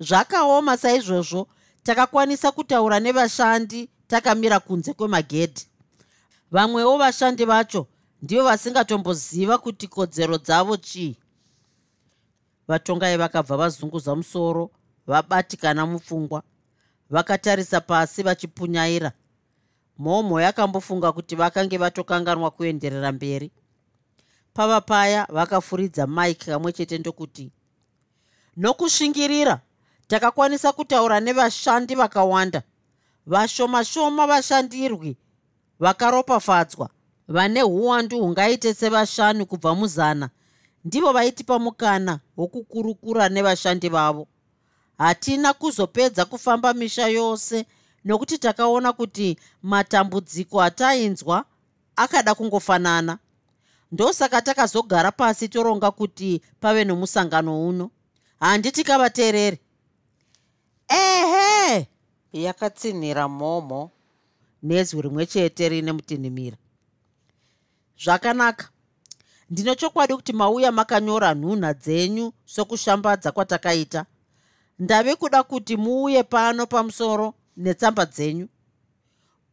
Zvakaoma 0.00 0.76
saizvozvo 0.76 1.48
takakwanisa 1.82 2.52
kutaura 2.52 3.00
nevashandi 3.00 3.90
takamira 4.06 4.60
kunze 4.60 4.94
kwemagedhi. 4.94 5.66
Vamwewo 6.50 6.98
vashandi 6.98 7.44
vacho 7.44 7.86
ndivo 8.22 8.44
vasingatomboziva 8.44 9.58
kuti 9.58 9.88
kodzero 9.88 10.38
dzavo 10.38 10.76
chii. 10.76 11.16
Vatongai 12.68 13.16
vakabva 13.16 13.56
vazunguza 13.56 14.14
musoro 14.14 14.70
vabatikana 15.06 15.86
mupfungwa 15.86 16.42
vakatarisa 17.10 17.80
pasi 17.80 18.22
vachipunyaira. 18.22 19.12
Mhomho 19.98 20.40
yakambofunga 20.40 21.12
kuti 21.12 21.36
vakange 21.36 21.78
vatokanganwa 21.78 22.50
kuenderera 22.50 23.12
mberi 23.12 23.50
pava 24.54 24.80
paya 24.80 25.26
vakafuridza 25.30 26.06
mike 26.06 26.50
kamwe 26.50 26.72
chete 26.72 26.98
ndokuti 26.98 27.50
nokusvingirira 28.56 29.60
takakwanisa 30.08 30.72
kutaura 30.72 31.20
nevashandi 31.20 31.94
vakawanda. 31.94 32.62
Vashoma 33.26 33.84
shoma 33.84 34.26
vashandirwi 34.26 35.16
vakaropafadzwa 35.80 36.88
vane 37.28 37.62
uwandu 37.62 38.20
hungaite 38.20 38.74
sevashanu 38.74 39.46
kubva 39.46 39.74
muzana. 39.74 40.28
Ndivo 40.84 41.12
vaitipa 41.12 41.58
mukana 41.58 42.18
wokukurukura 42.36 43.28
nevashandi 43.28 43.88
vavo. 43.88 44.26
Hatina 44.98 45.52
kuzopedza 45.52 46.24
kufamba 46.24 46.74
misha 46.74 47.06
yose 47.08 47.66
nokuti 48.04 48.38
takaona 48.38 48.92
kuti 48.92 49.38
matambudziko 49.62 50.62
atainzwa 50.62 51.44
akada 51.96 52.34
kungofanana 52.34 53.18
ndosaka 53.92 54.42
takazogara 54.42 55.12
pasi 55.12 55.48
toronga 55.48 55.90
kuti 55.90 56.42
pave 56.60 56.84
nomusangano 56.84 57.68
uno. 57.68 57.90
Handiti 58.40 58.84
kavateereri 58.84 59.58
ehe! 60.88 61.86
Yakatsinhira 62.32 63.28
mhomho 63.28 63.90
nezwi 64.62 65.02
rimwe 65.02 65.26
chete 65.26 65.68
rine 65.68 65.92
mutinhimira. 65.92 66.56
Zvakanaka. 68.04 68.68
Ndino 69.50 69.74
chokwadi 69.74 70.14
kuti 70.14 70.32
mauya 70.32 70.72
makanyora 70.72 71.34
nhunha 71.34 71.74
dzenyu 71.74 72.32
sokushambadza 72.44 73.32
kwatakaita. 73.32 74.06
Ndave 74.78 75.14
kuda 75.16 75.42
kuti 75.42 75.76
muuye 75.76 76.22
pano 76.22 76.66
pamusoro 76.66 77.34
netsamba 77.56 78.06
dzenyu. 78.06 78.48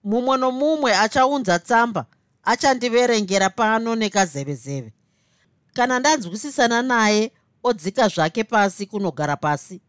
Mumwe 0.04 0.38
nomumwe 0.38 0.96
achaunza 0.96 1.60
tsamba 1.60 2.06
achandiverengera 2.44 3.50
pano 3.50 3.96
nekazevezeve. 3.96 4.94
Kana 5.74 6.00
ndanzwisisana 6.00 6.82
naye 6.82 7.32
odzika 7.64 8.08
zvake 8.08 8.44
pasi 8.44 8.86
kunogara 8.86 9.36
pasi. 9.38 9.82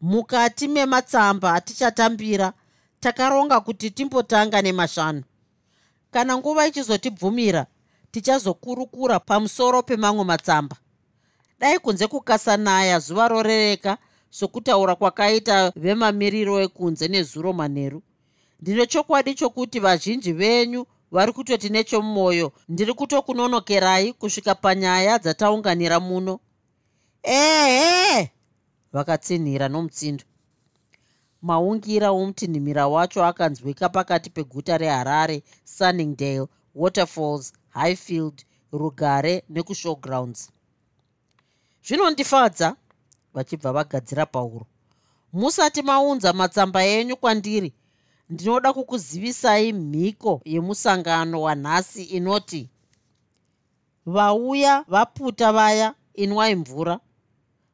Mukati 0.00 0.68
mematsamba 0.68 1.54
atichatambira 1.54 2.52
takaronga 3.00 3.60
kuti 3.60 3.90
timbotanga 3.90 4.62
nemashanu. 4.62 5.22
Kana 6.10 6.36
nguva 6.36 6.66
ichizotibvumira 6.66 7.66
tichazokurukura 8.10 9.20
pamusoro 9.20 9.82
pemamwe 9.82 10.24
matsamba. 10.24 10.76
Dai 11.58 11.78
kunze 11.78 12.06
kukasanaya 12.06 12.98
zuva 12.98 13.28
rorereka 13.28 13.98
sokutaura 14.30 14.94
kwakaita 14.94 15.72
vemamiriro 15.76 16.60
ekunze 16.60 17.08
nezuro 17.08 17.52
manheru 17.52 18.02
ndine 18.60 18.86
chokwadi 18.86 19.34
chokuti 19.34 19.80
vazhinji 19.80 20.32
venyu 20.32 20.86
vari 21.12 21.32
kutoti 21.32 21.68
nechomumwoyo 21.68 22.52
ndiri 22.68 22.94
kutokunonokerai 22.94 24.12
kusvika 24.12 24.54
panyaya 24.54 25.18
dzataunganira 25.18 26.00
muno. 26.00 26.40
Ehe 27.22 28.30
vakatsinhira 28.92 29.68
nomutsindo. 29.68 30.24
Maungira 31.42 32.10
womutinhimira 32.12 32.86
wacho 32.88 33.24
akanzwika 33.24 33.88
pakati 33.88 34.30
peguta 34.30 34.78
reharare 34.78 35.42
sunningdale 35.64 36.46
waterfalls 36.74 37.52
highfield 37.70 38.44
rugare 38.72 39.42
nekushowgrounds. 39.48 40.50
Zvinondifadza 41.86 42.76
vachibva 43.34 43.72
vagadzira 43.72 44.26
pauro 44.26 44.66
musati 45.32 45.82
maunza 45.82 46.32
matsamba 46.32 46.84
enyu 46.84 47.16
kwandiri 47.16 47.72
ndinoda 48.30 48.72
kukuzivisai 48.72 49.72
mhiko 49.72 50.40
yemusangano 50.44 51.42
wanhasi 51.42 52.02
inoti 52.02 52.68
vauya 54.06 54.84
vaputa 54.88 55.52
vaya 55.52 55.94
inwai 56.14 56.54
mvura. 56.54 57.00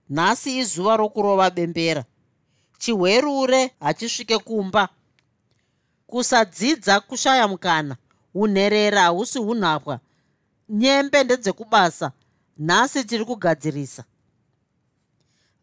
Nhasi 0.08 0.58
izuva 0.58 0.96
rokurova 0.96 1.50
bembera. 1.50 2.04
Chihwerure 2.78 3.70
hachisvike 3.80 4.38
kumba. 4.38 4.88
Kusadzidza 6.06 7.00
kushaya 7.00 7.48
mukana. 7.48 7.96
Unherera 8.34 9.00
hahusi 9.00 9.38
unhapwa 9.38 10.00
nyembe 10.68 11.24
ndedzekubasa. 11.24 12.12
Nhasi 12.58 13.04
tiri 13.04 13.24
kugadzirisa. 13.24 14.04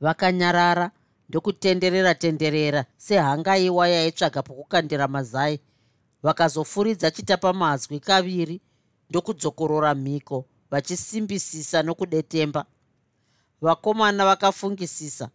Vakanyarara 0.01 0.91
ndokutenderera 1.33 2.15
tenderera 2.15 2.85
sehangaiwa 2.97 3.87
yaitsvaga 3.87 4.41
pokukandira 4.43 5.07
mazai. 5.07 5.59
Vakazofuridza 6.23 7.11
chitapamazwi 7.11 7.99
kaviri 7.99 8.61
ndokudzokorora 9.09 9.95
mhiko 9.95 10.45
vachisimbisisa 10.71 11.83
nokudetemba. 11.83 12.65
Vakomana 13.61 14.25
vakafungisisa 14.25 15.29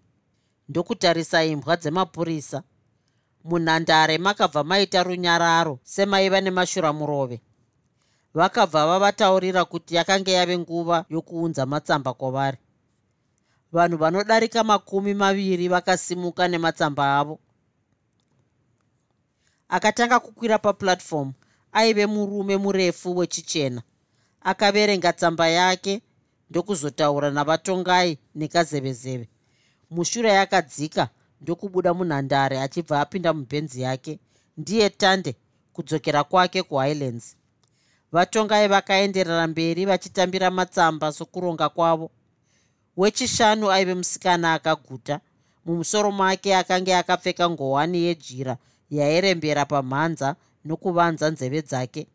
ndokutarisa 0.68 1.44
imbwa 1.44 1.76
dzemapurisa. 1.76 2.62
Munhandare 3.44 4.18
makabva 4.18 4.64
maita 4.64 5.02
runyararo 5.02 5.78
semaiva 5.82 6.40
nemashuramurove. 6.40 7.40
Vakabva 8.34 8.86
vavataurira 8.86 9.64
kuti 9.64 9.94
yakanga 9.94 10.30
yave 10.30 10.58
nguva 10.58 11.04
yokuunza 11.10 11.66
matsamba 11.66 12.14
kwavari 12.14 12.58
vanhu 13.72 13.96
vanodarika 13.96 14.64
makumi 14.64 15.14
maviri 15.14 15.68
vakasimuka 15.68 16.48
nematsamba 16.48 17.18
avo. 17.18 17.38
Akatanga 19.68 20.20
kukwira 20.20 20.58
papuratifomu 20.58 21.32
aive 21.72 22.06
murume 22.06 22.56
murefu 22.56 23.16
wechichena. 23.16 23.82
Akaverenga 24.40 25.12
tsamba 25.12 25.48
yake 25.48 26.02
ndokuzotaura 26.50 27.30
navatongai 27.30 28.18
nekazevezeve. 28.34 29.28
Mushure 29.90 30.30
yakadzika 30.32 31.08
ndokubuda 31.40 31.94
munhandare 31.94 32.60
achibva 32.60 33.00
apinda 33.00 33.32
mubhenzi 33.32 33.82
yake 33.82 34.18
ndiye 34.56 34.90
tande 34.90 35.36
kudzokera 35.72 36.24
kwake 36.24 36.62
kuhighlands. 36.62 37.36
Vatongai 38.12 38.68
vakaenderera 38.68 39.46
mberi 39.46 39.84
vachitambira 39.86 40.50
matsamba 40.50 41.12
sokuronga 41.12 41.68
kwavo 41.68 42.10
wechishanu 42.98 43.70
aive 43.70 43.94
musikana 43.94 44.54
akaguta. 44.54 45.20
Mumusoro 45.64 46.12
make 46.12 46.56
akange 46.56 46.96
akapfeka 46.96 47.50
ngowani 47.50 47.98
yejira 47.98 48.56
yairembera 48.90 49.64
pamhanza 49.66 50.36
nokuvanza 50.64 51.30
nzeve 51.30 51.62
dzake. 51.62 52.06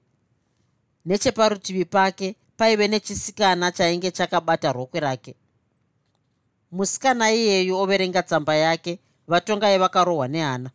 Necheparutivi 1.06 1.86
pake 1.86 2.36
paive 2.58 2.88
nechisikana 2.88 3.72
chainge 3.72 4.12
chakabata 4.12 4.72
rokwe 4.74 5.00
rake. 5.00 5.36
Musikana 6.72 7.32
iyeyu 7.32 7.78
overenga 7.78 8.24
tsamba 8.24 8.56
yake 8.56 9.00
vatongai 9.28 9.78
vakarohwa 9.78 10.28
nehana. 10.28 10.70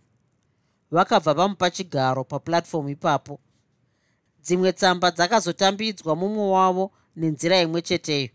Vakabva 0.90 1.34
vamupa 1.34 1.70
chigaro 1.70 2.24
papuratifomu 2.24 2.88
ipapo. 2.88 3.38
Dzimwe 4.42 4.72
tsamba 4.72 5.10
dzakazotambidzwa 5.10 6.16
mumwe 6.16 6.50
wavo 6.50 6.90
nenzira 7.16 7.60
imwe 7.60 7.82
cheteyo 7.82 8.28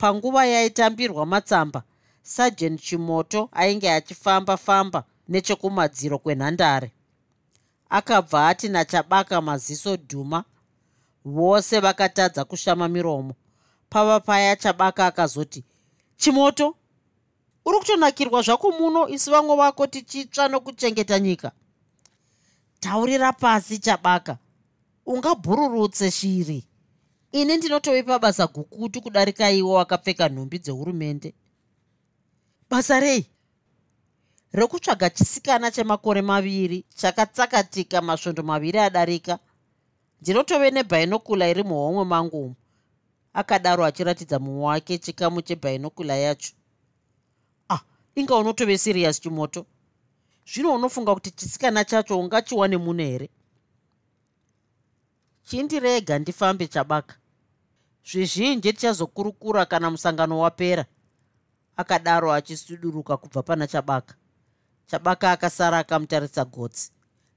panguva 0.00 0.46
yaitambirwa 0.46 1.26
matsamba 1.26 1.82
sajen 2.22 2.78
chimoto 2.78 3.48
ainge 3.52 3.90
achifamba-famba 3.90 5.04
nechekumadziro 5.28 6.18
kwenhandare. 6.18 6.92
Akabva 7.90 8.48
ati 8.48 8.68
nachabaka 8.68 9.40
maziso 9.40 9.96
dhuma 9.96 10.44
vose 11.24 11.80
vakatadza 11.80 12.44
kushama 12.44 12.88
miromo. 12.88 13.34
Pava 13.90 14.20
paya 14.20 14.56
chabaka 14.56 15.06
akazoti 15.06 15.64
chimoto 16.16 16.76
uri 17.64 17.78
kutonakirwa 17.78 18.42
zvako 18.42 18.70
muno 18.70 19.08
isi 19.08 19.30
vamwe 19.30 19.56
vako 19.56 19.86
tichitsva 19.86 20.48
nokuchengeta 20.48 21.20
nyika? 21.20 21.52
Taurira 22.80 23.32
pasi 23.32 23.78
chabaka. 23.78 24.38
Ungabhururutse 25.06 26.10
shiri 26.10 26.69
ini 27.32 27.56
ndinotovipa 27.56 28.18
basa 28.18 28.46
gukutu 28.46 29.00
kudarika 29.02 29.50
iwo 29.50 29.72
wakapfeka 29.72 30.28
nhumbi 30.28 30.58
dzehurumende. 30.58 31.34
Basa 32.70 33.00
rei? 33.00 33.26
Rekutsvaga 34.52 35.10
chisikana 35.10 35.70
chemakore 35.70 36.22
maviri 36.22 36.84
chakatsakatika 36.94 38.02
masvondo 38.02 38.42
maviri 38.42 38.78
adarika. 38.78 39.38
Ndinotove 40.20 40.70
nebhainokula 40.70 41.48
iri 41.48 41.62
muhomwe 41.62 42.04
mangu 42.04 42.44
umu. 42.44 42.54
Akadaro 43.32 43.84
achiratidza 43.84 44.38
mumwe 44.38 44.64
wake 44.64 44.98
chikamu 44.98 45.42
chebhainokula 45.42 46.16
yacho. 46.16 46.52
Ah 47.68 47.80
inga 48.14 48.36
unotove 48.36 48.78
siriyas 48.78 49.20
chimoto? 49.20 49.66
Zvino 50.46 50.74
unofunga 50.74 51.14
kuti 51.14 51.30
chisikana 51.30 51.84
chacho 51.84 52.18
ungachiwane 52.18 52.76
muno 52.76 53.02
here? 53.02 53.30
Chindirega 55.44 56.18
ndifambe 56.18 56.66
chabaka 56.66 57.19
zvizhinji 58.04 58.72
tichazokurukura 58.72 59.66
kana 59.66 59.90
musangano 59.90 60.38
wapera. 60.38 60.84
Akadaro 61.76 62.32
achisuduruka 62.32 63.16
kubva 63.16 63.42
pana 63.42 63.66
chabaka. 63.66 64.14
Chabaka 64.86 65.32
akasara 65.32 65.78
akamutarisa 65.78 66.44
gotsi. 66.44 66.92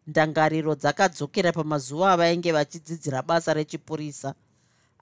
Ndangariro 0.08 0.76
dzakadzokera 0.76 1.52
pamazuva 1.52 2.12
avainge 2.12 2.52
vachidzidzira 2.52 3.22
basa 3.22 3.54
rechipurisa. 3.54 4.36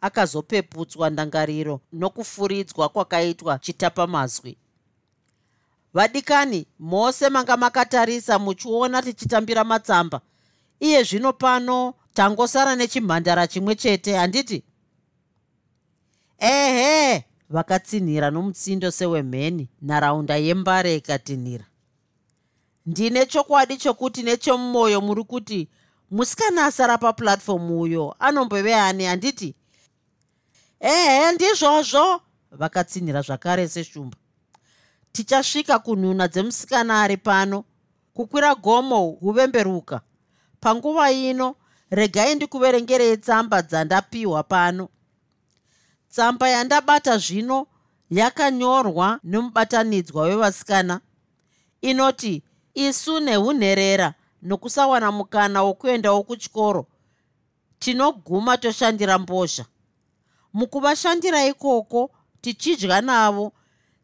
Akazopeputswa 0.02 1.10
ndangariro 1.10 1.82
nokufuridzwa 1.94 2.90
kwakaitwa 2.90 3.60
chitapamazwi. 3.60 4.58
Vadikani 5.94 6.68
mose 6.80 7.30
manga 7.30 7.58
makatarisa 7.58 8.40
muchiona 8.40 9.02
tichitambira 9.02 9.64
matsamba. 9.64 10.22
Iye 10.80 11.04
zvino 11.04 11.34
pano 11.34 11.94
tangosara 12.14 12.76
nechimhandara 12.76 13.48
chimwe 13.48 13.76
chete 13.76 14.16
handiti 14.16 14.64
ehe 16.42 17.26
vakatsinhira 17.50 18.32
nomutsindo 18.32 18.92
sewemheni 18.92 19.70
nharaunda 19.82 20.36
yembare 20.38 20.96
ikatinhira. 20.96 21.66
Ndine 22.86 23.26
chokwadi 23.26 23.78
chokuti 23.78 24.24
nechomumwoyo 24.24 25.02
muri 25.02 25.24
kuti 25.24 25.70
musikana 26.12 26.66
asara 26.66 26.98
papuratifomu 26.98 27.82
uyo 27.82 28.16
anombove 28.20 28.76
ani 28.76 29.04
handiti 29.06 29.56
ehe 30.80 31.32
ndizvozvo 31.32 32.22
vakatsinhira 32.52 33.22
zvakare 33.22 33.68
seshumba. 33.68 34.18
Tichasvika 35.12 35.80
kunhuna 35.80 36.28
dzemusikana 36.28 37.02
ari 37.02 37.18
pano. 37.18 37.64
Kukwira 38.14 38.56
gomo 38.56 39.08
huvemberuka 39.08 40.02
panguva 40.60 41.12
ino 41.12 41.56
regai 41.92 42.36
ndikuverengerei 42.36 43.18
tsamba 43.18 43.62
dzandapiwa 43.62 44.44
pano 44.44 44.90
tsamba 46.12 46.50
yandabata 46.50 47.18
zvino 47.18 47.68
yakanyorwa 48.10 49.20
nemubatanidzwa 49.24 50.24
wevasikana. 50.24 51.02
Inoti 51.82 52.44
isu 52.74 53.20
neunherera 53.20 54.14
nokusawana 54.42 55.12
mukana 55.12 55.64
wokuendawo 55.64 56.24
kuchikoro 56.24 56.86
tinoguma 57.80 58.58
toshandira 58.58 59.18
mbozha. 59.20 59.66
Mukuvashandira 60.54 61.46
ikoko 61.46 62.12
tichidya 62.42 63.02
navo 63.02 63.54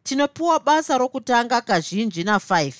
tinopiwa 0.03 0.59
basa 0.59 0.97
rokutanga 0.97 1.61
kazhinji 1.61 2.23
na5 2.23 2.73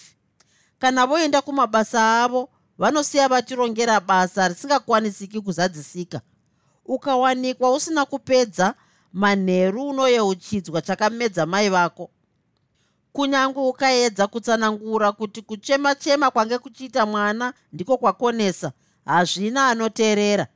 kana 0.80 1.06
voenda 1.06 1.42
kumabasa 1.42 2.24
avo 2.24 2.50
vanosiya 2.78 3.28
vatirongera 3.28 4.00
basa 4.00 4.48
risingakwanisiki 4.48 5.42
kuzadzisika. 5.42 6.22
Ukawanikwa 6.86 7.72
usina 7.72 8.06
kupedza 8.06 8.76
manheru 9.14 9.90
unoyeuchidzwa 9.90 10.82
chakamedza 10.82 11.46
mai 11.46 11.70
vako. 11.70 12.10
Kunyange 13.14 13.60
ukaedza 13.60 14.28
kutsanangura 14.28 15.12
kuti 15.12 15.42
kuchema 15.42 15.96
chema 15.96 16.32
kwange 16.32 16.58
kuchiita 16.58 17.06
mwana 17.06 17.54
ndiko 17.74 17.98
kwakonesa 17.98 18.72
hazvina 19.06 19.68
anoteerera. 19.68 20.48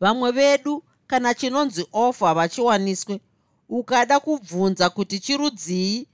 Vamwe 0.00 0.30
vedu 0.30 0.84
kana 1.06 1.34
chinonzi 1.34 1.86
ofa 1.92 2.28
havachiwaniswe 2.28 3.20
ukada 3.68 4.20
kubvunza 4.20 4.90
kuti 4.90 5.20
chirudzii 5.20 6.08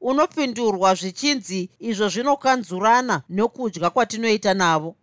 unopindurwa 0.00 0.94
zvichinzi 0.94 1.70
izvo 1.78 2.08
zvinokanzurana 2.08 3.22
nokudya 3.28 3.90
kwatinoita 3.90 4.54
navo. 4.54 4.96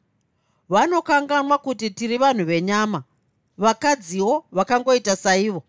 Vanokanganwa 0.70 1.58
kuti 1.58 1.90
tiri 1.90 2.18
vanhu 2.18 2.46
venyama 2.46 3.04
vakadziwo 3.58 4.46
vakangoita 4.52 5.16
saivo. 5.16 5.64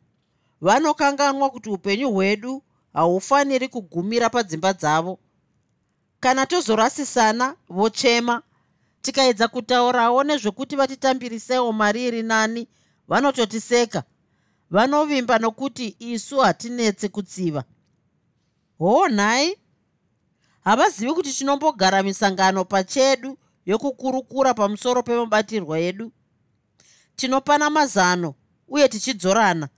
Vanokanganwa 0.60 1.50
kuti 1.50 1.70
upenyu 1.70 2.10
hwedu 2.10 2.62
haufaniri 2.92 3.68
kugumira 3.68 4.30
padzimba 4.30 4.72
dzavo. 4.72 5.18
Kana 6.20 6.46
tozorasisana 6.46 7.56
vochema. 7.68 8.42
Tikaedza 9.02 9.48
kutaurawo 9.48 10.24
nezvekuti 10.24 10.76
vatitambirisewo 10.76 11.72
mari 11.72 12.06
iri 12.06 12.22
nani 12.22 12.68
vanototiseka. 13.08 14.02
Vanovimba 14.70 15.38
nokuti 15.38 15.96
isu 15.98 16.38
hatinetse 16.38 17.08
kutsiva. 17.08 17.64
Hoo 18.78 19.08
nhai? 19.08 19.56
Havazivi 20.64 21.12
kuti 21.12 21.32
tinombogara 21.32 22.02
misangano 22.02 22.64
pachedu 22.64 23.38
yokukurukura 23.66 24.54
pamusoro 24.54 25.02
pemabatirwo 25.02 25.76
edu 25.76 26.12
tinopana 27.16 27.70
mazano 27.70 28.34
uye 28.68 28.88
tichidzorana. 28.88 29.68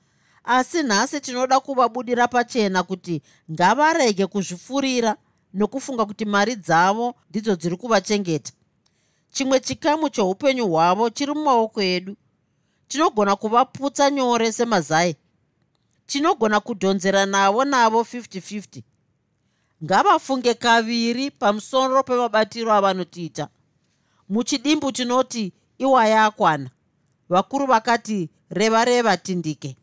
Asi 0.45 0.83
nhasi 0.83 1.21
tinoda 1.21 1.61
kuvabudira 1.61 2.29
pachena 2.29 2.83
kuti 2.83 3.23
ngavarege 3.51 4.27
kuzvifurira 4.27 5.17
nokufunga 5.55 6.07
kuti 6.07 6.25
mari 6.25 6.57
dzavo 6.57 7.15
ndidzo 7.31 7.57
dziri 7.57 7.77
kuvachengeta. 7.77 8.53
Chimwe 9.31 9.61
chikamu 9.61 10.09
cheupenyu 10.09 10.69
hwavo 10.69 11.11
chiri 11.11 11.35
mumaoko 11.35 11.83
edu. 11.83 12.17
Tinogona 12.89 13.37
kuvaputsa 13.37 14.11
nyore 14.11 14.53
semazai 14.53 15.17
tinogona 16.07 16.61
kudhonzera 16.61 17.27
navo 17.27 17.65
navo 17.65 18.01
5050 18.01 18.83
ngavafunge 19.85 20.55
kaviri 20.55 21.31
pamusoro 21.31 22.03
pemabatiro 22.03 22.73
avanotiita. 22.73 23.49
Muchidimbu 24.29 24.93
tinoti 24.93 25.53
iwaya 25.79 26.25
akwana 26.25 26.71
vakuru 27.29 27.67
vakati 27.67 28.31
reva 28.51 28.85
reva 28.85 29.17
tindike. 29.17 29.77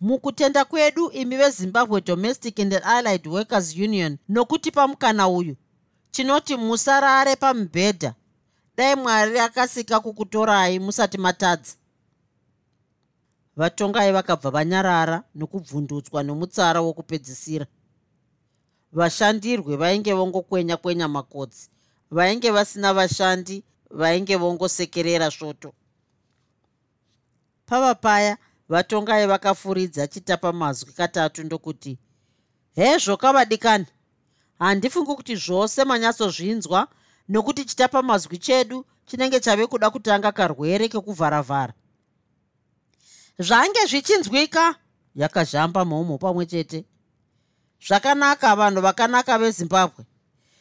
Mukutenda 0.00 0.64
kwedu 0.64 1.10
imi 1.10 1.36
vezimbabwe 1.36 2.00
domestic 2.00 2.60
and 2.60 2.74
allied 2.74 3.26
workers 3.26 3.76
union 3.76 4.18
nokuti 4.28 4.70
pamukana 4.70 5.28
uyu 5.28 5.56
tinoti 6.10 6.56
musarare 6.56 7.36
pamubhedha 7.36 8.14
dai 8.76 8.96
mwari 8.96 9.38
akasika 9.38 10.00
kukutorai 10.00 10.78
musati 10.78 11.18
matadza. 11.18 11.74
Vatongai 13.56 14.12
vakabva 14.12 14.50
vanyarara 14.50 15.22
nokubvundutswa 15.34 16.22
nemutsara 16.22 16.80
wokupedzisira. 16.80 17.66
Vashandirwe 18.92 19.76
vainge 19.76 20.12
vongokwenya 20.14 20.76
kwenya 20.76 21.08
makodzi 21.08 21.70
vainge 22.10 22.50
vasina 22.50 22.94
vashandi 22.94 23.62
vainge 23.90 24.36
vongosekerera 24.36 25.30
svoto 25.30 25.72
pava 27.68 27.94
paya 27.94 28.36
vatongai 28.68 29.26
vakafuridza 29.26 30.06
chitapa 30.06 30.52
mazwi 30.52 30.92
katatu 30.92 31.42
ndokuti 31.42 31.98
hezvo 32.74 33.16
kavadikani 33.16 33.86
handifungi 34.58 35.14
kuti 35.14 35.36
zvose 35.36 35.84
manyatsozvinzwa 35.84 36.88
nokuti 37.28 37.64
chitapa 37.64 38.02
mazwi 38.02 38.38
chedu 38.38 38.84
chinenge 39.06 39.40
chave 39.40 39.66
kuda 39.66 39.90
kutanga 39.90 40.32
karwere 40.32 40.88
kekuvharavhara. 40.88 41.72
Zvange 43.38 43.86
zvichinzwika? 43.86 44.74
yakazhamba 45.14 45.84
mhomho 45.84 46.18
pamwe 46.18 46.46
chete. 46.46 46.84
Zvakanaka 47.86 48.56
vanhu 48.56 48.80
vakanaka 48.80 49.38
vezimbabwe. 49.38 50.04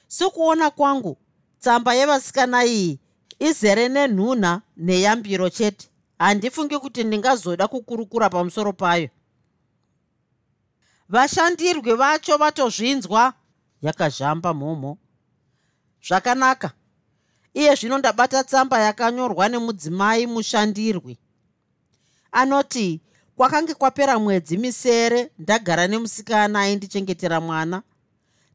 Sekuona 0.07 0.69
kwangu 0.71 1.17
tsamba 1.59 1.93
yevasikana 1.93 2.65
iyi 2.65 2.99
izere 3.39 3.89
nenhunha 3.89 4.61
neyambiro 4.77 5.49
chete 5.49 5.89
handifungi 6.19 6.79
kuti 6.79 7.03
ndingazoda 7.03 7.67
kukurukura 7.67 8.29
pamusoro 8.29 8.73
payo. 8.73 9.09
Vashandirwi 11.09 11.93
vacho 11.93 12.37
vatozvinzwa. 12.37 13.33
Yakazhamba 13.81 14.53
mhomho. 14.53 14.97
Zvakanaka. 16.07 16.71
Iye 17.53 17.75
zvino 17.75 17.97
ndabata 17.97 18.43
tsamba 18.43 18.79
yakanyorwa 18.79 19.49
nemudzimai 19.49 20.27
mushandirwi. 20.27 21.17
Anoti 22.31 23.01
kwakange 23.35 23.73
kwapera 23.73 24.19
mwedzi 24.19 24.57
misere 24.57 25.31
ndagara 25.39 25.87
nemusikana 25.87 26.59
aindichengetera 26.59 27.41
mwana. 27.41 27.81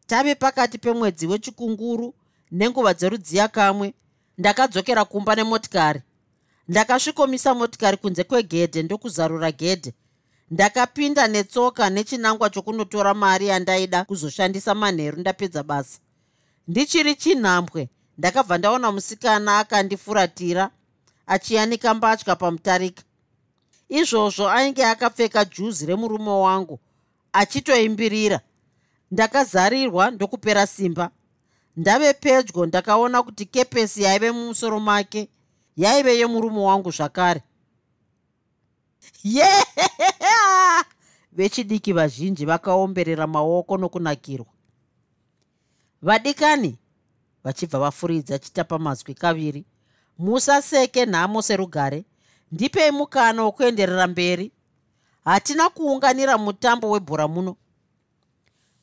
Tave 0.06 0.34
pakati 0.34 0.78
pemwedzi 0.78 1.26
wechikunguru 1.26 2.14
nenguva 2.50 2.94
dzerudziya 2.94 3.48
kamwe 3.48 3.94
ndakadzokera 4.38 5.04
kumba 5.04 5.34
nemotikari 5.34 6.02
ndakasvikomisa 6.72 7.54
motikari 7.54 7.96
kunze 7.96 8.24
kwegedhe 8.24 8.82
ndokuzarura 8.82 9.52
gedhe. 9.52 9.92
Ndakapinda 10.50 11.28
netsoka 11.28 11.90
nechinangwa 11.90 12.50
chokunotora 12.50 13.14
mari 13.14 13.46
yandaida 13.46 14.04
kuzoshandisa 14.04 14.74
manheru 14.74 15.20
ndapedza 15.20 15.62
basa. 15.62 15.98
Ndichiri 16.68 17.14
chinhambwe 17.14 17.88
ndakabva 18.18 18.58
ndaona 18.58 18.92
musikana 18.92 19.58
akandifuratira 19.58 20.70
achiyanika 21.26 21.94
mbatya 21.94 22.36
pamutarika 22.36 23.02
izvozvo 23.88 24.48
ainge 24.50 24.84
akapfeka 24.86 25.44
juzi 25.44 25.86
remurume 25.86 26.30
wangu 26.30 26.78
achitoimbirira. 27.32 28.40
Ndakazarirwa 29.10 30.10
ndokupera 30.10 30.66
simba. 30.66 31.10
Ndave 31.76 32.12
pedyo 32.14 32.66
ndakaona 32.66 33.22
kuti 33.22 33.44
kepesi 33.46 34.02
yaive 34.02 34.30
mumusoro 34.32 34.80
make 34.80 35.28
yaive 35.76 36.18
yemurume 36.18 36.58
wangu 36.58 36.90
zvakare. 36.90 37.42
Ye 39.24 39.46
vechidiki 41.36 41.92
vazhinji 41.92 42.44
vakaomberera 42.46 43.26
maoko 43.26 43.76
nokunakirwa. 43.76 44.46
Vadikani 46.02 46.78
vachibva 47.44 47.78
vafuridza 47.78 48.38
chitapamazwi 48.38 49.14
kaviri. 49.14 49.64
Musaseke 50.18 51.06
nhamo 51.06 51.42
serugare. 51.42 52.04
Ndipei 52.52 52.90
mukana 52.90 53.42
wokuenderera 53.42 54.06
mberi. 54.06 54.52
Hatina 55.24 55.68
kuunganira 55.68 56.38
mutambo 56.38 56.90
webhora 56.90 57.28
muno 57.28 57.56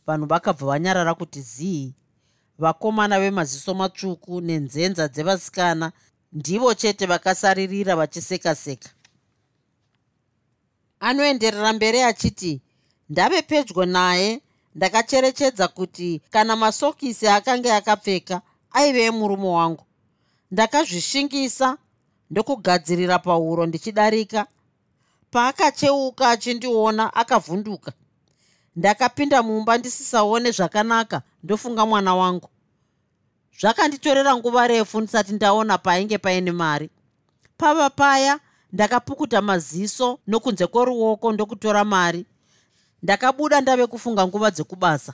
vanhu 0.07 0.25
vakabva 0.25 0.65
vanyarara 0.65 1.13
kuti 1.13 1.41
zii. 1.41 1.93
Vakomana 2.59 3.19
vemaziso 3.19 3.73
matsvuku 3.73 4.41
nenzenza 4.41 5.07
dzevasikana 5.07 5.91
ndivo 6.33 6.73
chete 6.73 7.05
vakasaririra 7.05 7.95
vachiseka-seka. 7.95 8.89
Anoenderera 10.99 11.73
mberi 11.73 12.01
achiti 12.01 12.61
ndave 13.09 13.41
pedyo 13.41 13.85
naye 13.85 14.41
ndakacherechedza 14.75 15.67
kuti 15.67 16.21
kana 16.29 16.55
masokisi 16.55 17.27
akanga 17.27 17.75
akapfeka 17.75 18.41
aive 18.71 19.03
emurume 19.05 19.47
wangu. 19.47 19.85
Ndakazvishingisa 20.51 21.77
ndokugadzirira 22.31 23.19
pauro 23.19 23.65
ndichidarika. 23.65 24.45
Paakacheuka 25.31 26.29
achindiona 26.29 27.13
akavhunduka. 27.13 27.91
Ndakapinda 28.75 29.43
mumba 29.43 29.77
ndisisaone 29.77 30.51
zvakanaka 30.51 31.21
ndofunga 31.43 31.85
mwana 31.85 32.15
wangu 32.15 32.49
zvakanditorera 33.57 34.35
nguva 34.35 34.67
refu 34.67 35.01
ndisati 35.01 35.33
ndaona 35.33 35.77
painge 35.77 36.17
paine 36.17 36.51
mari. 36.51 36.89
Pava 37.57 37.89
paya 37.89 38.39
ndakapukuta 38.73 39.41
maziso 39.41 40.19
nokunze 40.27 40.67
kworuoko 40.67 41.31
ndokutora 41.31 41.85
mari. 41.85 42.25
Ndakabuda 43.03 43.61
ndave 43.61 43.87
kufunga 43.87 44.27
nguva 44.27 44.51
dzekubasa. 44.51 45.13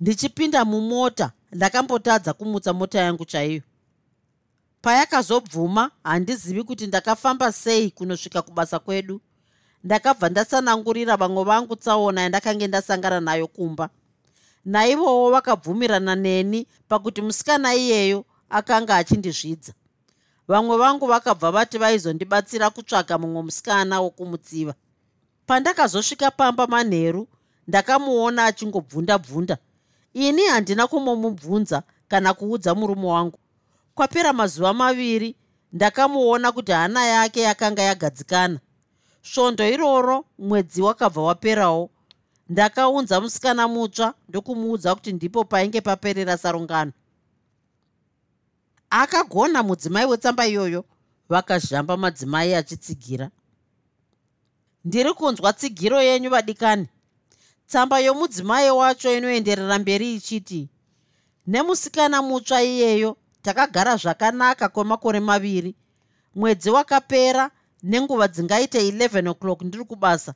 Ndichipinda 0.00 0.64
mumota 0.64 1.30
ndakambotadza 1.52 2.32
kumutsa 2.32 2.72
mota 2.72 2.98
yangu 3.00 3.24
chaiyo. 3.24 3.62
Payakazobvuma 4.82 5.90
handizivi 6.04 6.62
kuti 6.64 6.86
ndakafamba 6.86 7.52
sei 7.52 7.90
kunosvika 7.90 8.42
kubasa 8.42 8.78
kwedu. 8.78 9.20
Ndakabva 9.84 10.28
ndasanangurira 10.28 11.16
vamwe 11.16 11.44
vangu 11.44 11.76
tsaona 11.76 12.20
yandakange 12.22 12.66
ndasangana 12.66 13.20
nayo 13.20 13.46
kumba 13.46 13.88
naivowo 14.66 15.30
vakabvumirana 15.30 16.14
neni 16.16 16.66
pakuti 16.88 17.22
musikana 17.22 17.74
iyeyo 17.74 18.24
akanga 18.50 18.96
achindizvidza. 18.96 19.72
Vamwe 20.48 20.76
vangu 20.76 21.06
vakabva 21.06 21.50
vati 21.50 21.78
vaizondibatsira 21.78 22.70
kutsvaga 22.70 23.18
mumwe 23.18 23.42
musikana 23.42 24.00
wokumutsiva. 24.00 24.74
Pandakazosvika 25.46 26.30
pamba 26.30 26.66
manheru 26.66 27.28
ndakamuona 27.68 28.44
achingobvunda 28.44 29.18
bvunda 29.18 29.58
ini 30.14 30.46
handina 30.46 30.86
kumomubvunza 30.86 31.82
kana 32.08 32.34
kuudza 32.34 32.74
murume 32.74 33.06
wangu. 33.06 33.38
Kwapera 33.94 34.32
mazuva 34.32 34.74
maviri 34.74 35.36
ndakamuona 35.72 36.52
kuti 36.52 36.72
hana 36.72 37.06
yake 37.06 37.40
yakanga 37.40 37.82
yagadzikana. 37.82 38.58
Svondo 39.22 39.68
iroro 39.68 40.24
mwedzi 40.38 40.82
wakabva 40.82 41.22
waperawo 41.22 41.90
ndakaunza 42.48 43.20
musikana 43.20 43.68
mutsva 43.68 44.14
ndokumuudza 44.28 44.94
kuti 44.94 45.12
ndipo 45.12 45.44
painge 45.44 45.80
paperera 45.80 46.36
sarungano. 46.38 46.92
Akagona 48.90 49.62
mudzimai 49.62 50.06
wetsamba 50.06 50.46
iyoyo 50.46 50.84
vakazhamba 51.28 51.96
madzimai 51.96 52.54
achitsigira. 52.54 53.30
Ndiri 54.84 55.12
kunzwa 55.14 55.52
tsigiro 55.52 56.02
yenyu 56.02 56.30
vadikani. 56.30 56.88
Tsamba 57.66 57.98
yomudzimai 57.98 58.70
wacho 58.70 59.16
inoenderera 59.16 59.78
mberi 59.78 60.14
ichiti 60.14 60.68
nemusikana 61.46 62.22
mutsva 62.22 62.62
iyeyo 62.62 63.16
takagara 63.42 63.96
zvakanaka 63.96 64.68
kwemakore 64.68 65.20
maviri. 65.20 65.74
Mwedzi 66.34 66.70
wakapera 66.70 67.50
nenguva 67.82 68.28
dzingaite 68.28 68.90
11 68.90 69.28
o'clock 69.28 69.62
ndiri 69.62 69.84
kubasa 69.84 70.34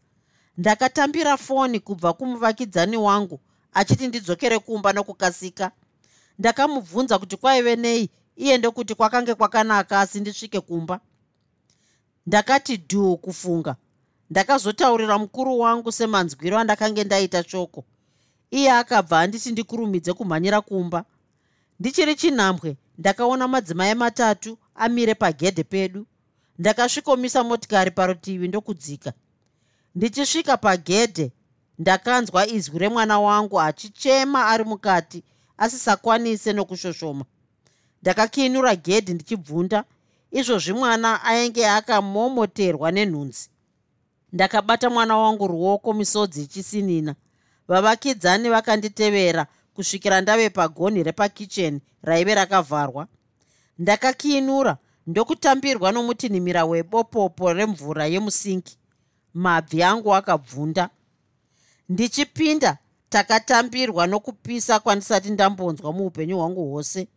ndakatambira 0.64 1.36
foni 1.36 1.80
kubva 1.80 2.12
kumuvakidzani 2.12 2.96
wangu 2.96 3.40
achiti 3.72 4.08
ndidzokere 4.08 4.58
kumba 4.58 4.92
nokukasika. 4.92 5.70
Ndakamubvunza 6.38 7.18
kuti 7.18 7.36
kwaive 7.36 7.76
nei 7.76 8.10
iye 8.36 8.58
ndokuti 8.58 8.94
kwakange 8.94 9.34
kwakanaka 9.34 10.00
asi 10.00 10.20
ndisvike 10.20 10.60
kumba. 10.60 11.00
Ndakati 12.26 12.76
dhuu 12.76 13.16
kufunga. 13.16 13.76
Ndakazotaurira 14.30 15.18
mukuru 15.18 15.58
wangu 15.58 15.92
semanzwiro 15.92 16.58
andakange 16.58 17.04
ndaita 17.04 17.42
choko 17.44 17.84
iye 18.50 18.70
akabva 18.72 19.20
anditi 19.20 19.52
ndikurumidze 19.52 20.12
kumhanyira 20.12 20.60
kumba. 20.60 21.04
Ndichiri 21.80 22.14
chinhambwe 22.14 22.76
ndakaona 22.98 23.48
madzimai 23.48 23.94
matatu 23.94 24.58
amire 24.74 25.14
pagedhe 25.14 25.64
pedu. 25.64 26.06
Ndakasvikomisa 26.58 27.44
motikari 27.44 27.90
parutivi 27.90 28.48
ndokudzika 28.48 29.12
ndichisvika 29.94 30.56
pagedhe 30.56 31.32
ndakanzwa 31.78 32.46
izwi 32.46 32.78
remwana 32.78 33.20
wangu 33.20 33.60
achichema 33.60 34.46
ari 34.46 34.64
mukati 34.64 35.22
asisakwanise 35.58 36.52
nokushoshoma. 36.52 37.24
Ndakakinura 38.02 38.76
gedhi 38.76 39.14
ndichibvunda 39.14 39.84
izvozvi 40.30 40.72
mwana 40.72 41.24
ainge 41.24 41.68
akamomoterwa 41.68 42.90
nenhunzi. 42.92 43.48
Ndakabata 44.32 44.90
mwana 44.90 45.16
wangu 45.16 45.46
ruoko 45.46 45.92
misodzi 45.94 46.42
ichisinina. 46.42 47.14
Vavakidzani 47.68 48.48
vakanditevera 48.48 49.46
kusvikira 49.74 50.20
ndave 50.20 50.50
pagonhi 50.50 51.02
repakicheni 51.02 51.80
raive 52.02 52.34
rakavharwa. 52.34 53.06
Ndakakiinura 53.78 54.76
ndokutambirwa 55.06 55.92
nomutinhimira 55.92 56.64
webopopo 56.64 57.52
remvura 57.52 58.06
yemusingi 58.06 58.78
mabvi 59.34 59.82
angu 59.82 60.14
akabvunda. 60.14 60.90
Ndichipinda 61.88 62.78
takatambirwa 63.08 64.06
nokupisa 64.06 64.80
kwandisati 64.80 65.30
ndambonzwa 65.30 65.92
muupenyu 65.92 66.36
hwangu 66.38 66.64
hwose. 66.70 67.08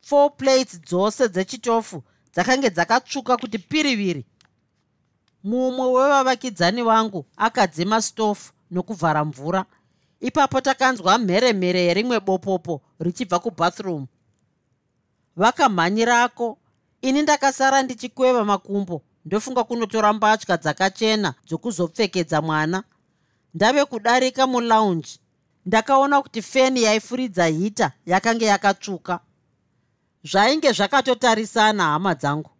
Four 0.00 0.36
plates 0.36 0.80
dzose 0.80 1.28
dzechitofu 1.28 2.02
dzakange 2.34 2.70
dzakatsvuka 2.70 3.36
kuti 3.36 3.58
piriviri 3.58 4.24
mumwe 5.44 5.86
wevavakidzani 5.86 6.82
vangu 6.82 7.26
akadzima 7.36 8.02
stofu 8.02 8.52
nokuvhara 8.70 9.24
mvura. 9.24 9.64
Ipapo 10.20 10.60
takanzwa 10.60 11.18
mheremhere 11.18 11.80
yerimwe 11.84 12.20
bopopo 12.20 12.82
richibva 13.00 13.38
kubathroom. 13.38 14.06
Vakamhanyirako 15.36 16.58
ini 17.02 17.22
ndakasara 17.22 17.82
ndichikweva 17.82 18.44
makumbo 18.44 19.02
ndofunga 19.26 19.64
kunotora 19.64 20.12
mbatya 20.12 20.56
dzakachena 20.56 21.34
dzokuzopfekedza 21.46 22.42
mwana. 22.42 22.84
Ndave 23.54 23.84
kudarika 23.84 24.46
mulaunji. 24.46 25.20
Ndakaona 25.66 26.22
kuti 26.22 26.42
feni 26.42 26.82
yaifuridza 26.82 27.46
hita 27.46 27.92
yakanga 28.06 28.46
yakatsvuka. 28.46 29.20
Zvainge 30.24 30.72
zvakatotarisana 30.72 31.82
hama 31.84 32.14
dzangu. 32.14 32.50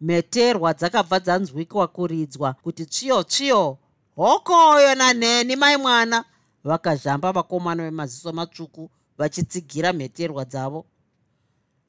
Mheterwa 0.00 0.74
dzakabva 0.74 1.20
dzanzwikwa 1.20 1.88
kuridzwa 1.88 2.52
kuti 2.52 2.86
tsviyo 2.86 3.22
tsviyo 3.22 3.78
hokoyo 4.16 4.94
nanheni 4.94 5.56
mai 5.56 5.76
mwana. 5.76 6.24
Vakazhamba 6.64 7.32
vakomana 7.32 7.82
vemaziso 7.82 8.32
matsvuku 8.32 8.90
vachitsigira 9.18 9.92
mheterwa 9.92 10.44
dzavo. 10.44 10.86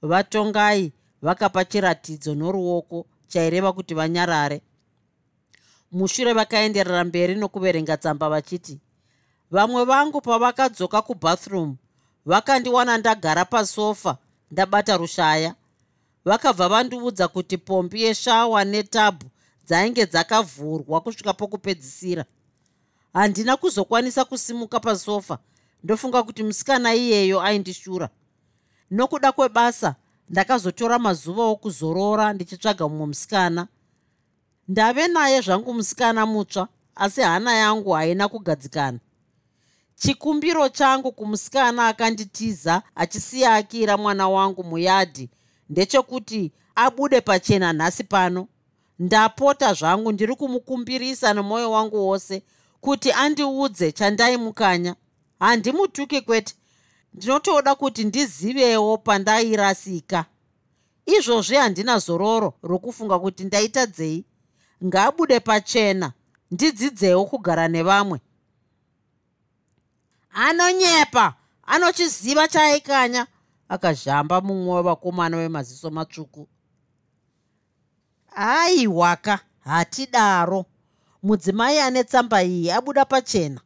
Vatongai 0.02 0.94
vakapa 1.22 1.66
chiratidzo 1.66 2.36
noruoko 2.36 3.06
chaireva 3.28 3.74
kuti 3.74 3.94
vanyarare. 3.94 4.62
Mushure 5.92 6.34
vakaenderera 6.34 7.04
mberi 7.04 7.36
nokuverenga 7.36 7.98
tsamba 7.98 8.30
vachiti 8.30 8.80
vamwe 9.52 9.84
vangu 9.86 10.22
pavakadzoka 10.22 11.02
kubathroom 11.02 11.76
vakandiwana 12.26 12.98
ndagara 12.98 13.46
pasofa 13.46 14.18
ndabata 14.52 14.98
rushaya. 14.98 15.56
Vakabva 16.26 16.70
vandiudza 16.70 17.28
kuti 17.28 17.58
pombi 17.58 18.04
yeshawa 18.04 18.66
netabhu 18.66 19.30
dzainge 19.66 20.06
dzakavhurwa 20.06 21.02
kusvika 21.02 21.34
pokupedzisira. 21.34 22.26
Handina 23.14 23.58
kuzokwanisa 23.58 24.26
kusimuka 24.26 24.80
pasofa 24.80 25.40
ndofunga 25.84 26.24
kuti 26.24 26.44
musikana 26.44 26.96
iyeyo 26.96 27.42
aindishura. 27.42 28.10
Nokuda 28.92 29.32
kwebasa 29.32 29.96
ndakazotora 30.30 31.00
mazuva 31.00 31.44
okuzorora 31.44 32.34
ndichitsvaga 32.34 32.88
mumwe 32.88 33.06
musikana 33.08 33.68
ndave 34.68 35.08
naye 35.08 35.42
zvangu 35.42 35.74
musikana 35.74 36.26
mutsva 36.26 36.68
asi 36.96 37.22
hana 37.22 37.54
yangu 37.56 37.92
haina 37.92 38.28
kugadzikana. 38.28 39.00
Chikumbiro 39.96 40.70
changu 40.70 41.12
kumusikana 41.12 41.88
akanditiza 41.88 42.82
achisiya 42.96 43.54
akira 43.54 43.98
mwana 43.98 44.30
wangu 44.30 44.64
muyadhi 44.64 45.30
ndechekuti 45.70 46.52
abude 46.76 47.22
pachena 47.22 47.74
nhasi 47.74 48.04
pano. 48.04 48.48
Ndapota 49.00 49.74
zvangu 49.74 50.12
ndiri 50.12 50.36
kumukumbirisa 50.36 51.34
nemwoyo 51.34 51.72
wangu 51.72 52.08
wose 52.08 52.44
kuti 52.82 53.12
andiudze 53.12 53.92
chandaimukanya 53.92 54.96
handimutuki 55.40 56.22
kwete 56.22 56.56
ndinotoda 57.18 57.76
kuti 57.76 58.04
ndizivewo 58.04 58.98
pandairasika. 58.98 60.26
Izvozvi 61.06 61.56
handina 61.56 62.00
zororo 62.00 62.54
rokufunga 62.64 63.20
kuti 63.20 63.44
ndaitadzei 63.44 64.26
ngaabude 64.86 65.40
pachena 65.40 66.14
ndidzidzewo 66.52 67.26
kugara 67.26 67.68
nevamwe. 67.68 68.22
Anonyepa 70.32 71.36
anochiziva 71.66 72.48
chaaikanya 72.48 73.28
akazhamba 73.70 74.42
mumwe 74.42 74.74
wavakomana 74.76 75.38
vemaziso 75.38 75.90
matsvuku. 75.92 76.48
Aiwaka 78.36 79.40
hatidaro. 79.60 80.66
Mudzimai 81.24 81.80
ane 81.80 82.04
tsamba 82.04 82.44
iyi 82.44 82.72
abuda 82.72 83.06
pachena 83.06 83.62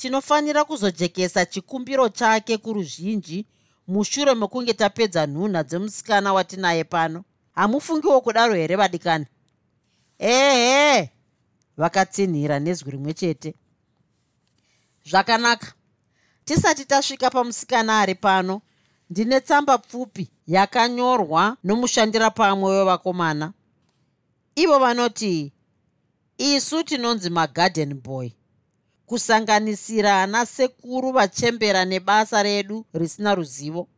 tinofanira 0.00 0.64
kuzojekesa 0.64 1.46
chikumbiro 1.46 2.08
chake 2.08 2.56
kuruzhinji 2.58 3.46
mushure 3.88 4.34
mekunge 4.34 4.72
tapedza 4.74 5.26
nhunha 5.26 5.62
dzemusikana 5.62 6.32
watinaye 6.32 6.84
pano. 6.84 7.24
Hamufungiwo 7.54 8.20
kudaro 8.20 8.54
here 8.54 8.76
vadikani 8.76 9.26
ehe 10.18 11.10
vakatsinhira 11.76 12.58
nezwi 12.58 12.90
rimwe 12.90 13.14
chete. 13.14 13.54
Zvakanaka. 15.04 15.72
Tisati 16.44 16.84
tasvika 16.84 17.30
pamusikana 17.30 18.00
ari 18.00 18.14
pano 18.14 18.62
ndine 19.10 19.40
tsamba 19.40 19.78
pfupi 19.78 20.30
yakanyorwa 20.46 21.56
nomushandira 21.64 22.30
pamwe 22.30 22.70
wevakomana. 22.78 23.52
Ivo 24.54 24.78
vanoti 24.78 25.52
isu 26.38 26.82
tinonzi 26.84 27.30
magarden 27.30 27.94
boy 27.94 28.30
kusanganisira 29.10 30.22
ana 30.22 30.46
sekuru 30.46 31.12
vachembera 31.12 31.84
nebasa 31.84 32.42
redu 32.42 32.84
risina 32.94 33.34
ruzivo. 33.34 33.88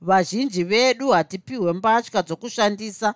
Vazhinji 0.00 0.64
vedu 0.64 1.10
hatipiwe 1.10 1.72
mbatya 1.72 2.22
dzokushandisa. 2.22 3.14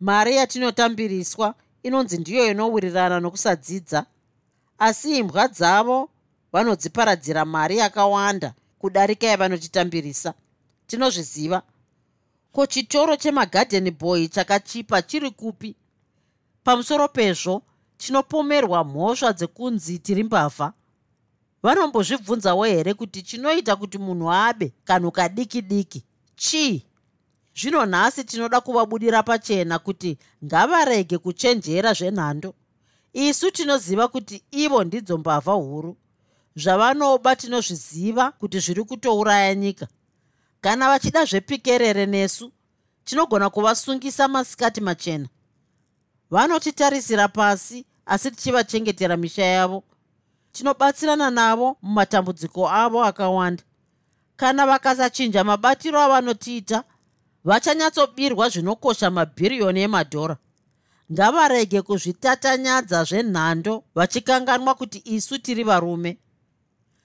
Mari 0.00 0.36
yatinotambiriswa 0.36 1.54
inonzi 1.82 2.18
ndiyo 2.18 2.50
inowirirana 2.50 3.20
nokusadzidza. 3.20 4.06
Asi 4.78 5.18
imbwa 5.18 5.48
dzavo 5.48 6.10
vanodziparadzira 6.52 7.44
mari 7.44 7.76
yakawanda 7.78 8.54
kudarika 8.78 9.26
yavanotitambirisa. 9.26 10.34
Tinozviziva? 10.86 11.62
Ko 12.52 12.66
chitoro 12.66 13.16
chemagarden 13.16 13.90
boy 13.90 14.28
chakachipa 14.28 15.02
chiri 15.02 15.30
kupi? 15.30 15.76
Pamusoro 16.64 17.08
pezvo 17.08 17.62
tinopomerwa 17.98 18.84
mhosva 18.84 19.32
dzekunzi 19.32 19.98
tiri 19.98 20.24
mbavha 20.24 20.72
vanombozvibvunzawo 21.62 22.64
here 22.64 22.94
kuti 22.94 23.22
chinoita 23.22 23.76
kuti 23.76 23.98
munhu 23.98 24.32
abe 24.32 24.72
kanhu 24.84 25.10
kadiki 25.10 25.62
diki 25.62 26.04
chii? 26.36 26.84
Zvino 27.60 27.86
nhasi 27.86 28.24
tinoda 28.24 28.60
kuvabudira 28.60 29.22
pachena 29.22 29.78
kuti 29.78 30.18
ngavarege 30.44 31.18
kuchenjera 31.18 31.92
zvenhando. 31.92 32.54
Isu 33.12 33.50
tinoziva 33.50 34.08
kuti 34.08 34.42
ivo 34.50 34.84
ndidzo 34.84 35.18
mbavha 35.18 35.52
huru 35.52 35.96
zvavanoba 36.56 37.36
tinozviziva 37.36 38.30
kuti 38.32 38.58
zviri 38.60 38.84
kutouraya 38.84 39.54
nyika. 39.54 39.88
Kana 40.60 40.88
vachida 40.88 41.24
zvepikerere 41.24 42.06
nesu 42.06 42.52
tinogona 43.04 43.50
kuvasungisa 43.50 44.28
masikati 44.28 44.80
machena 44.80 45.28
vanotitarisira 46.30 47.28
pasi 47.28 47.86
asi 48.06 48.30
tichivachengetera 48.30 49.16
misha 49.16 49.44
yavo. 49.44 49.84
Tinobatsirana 50.52 51.30
navo 51.30 51.76
mumatambudziko 51.82 52.68
avo 52.68 53.04
akawanda. 53.04 53.62
Kana 54.36 54.66
vakasachinja 54.66 55.44
mabatiro 55.44 56.00
avanotiita 56.00 56.84
vachanyatsobirwa 57.44 58.48
zvinokosha 58.48 59.10
mabhiriyoni 59.10 59.80
emadhora. 59.80 60.36
Ngavarege 61.12 61.82
kuzvitatanyadza 61.82 63.04
zvenhando 63.04 63.84
vachikanganwa 63.94 64.74
kuti 64.74 65.02
isu 65.04 65.38
tiri 65.38 65.64
varume. 65.64 66.18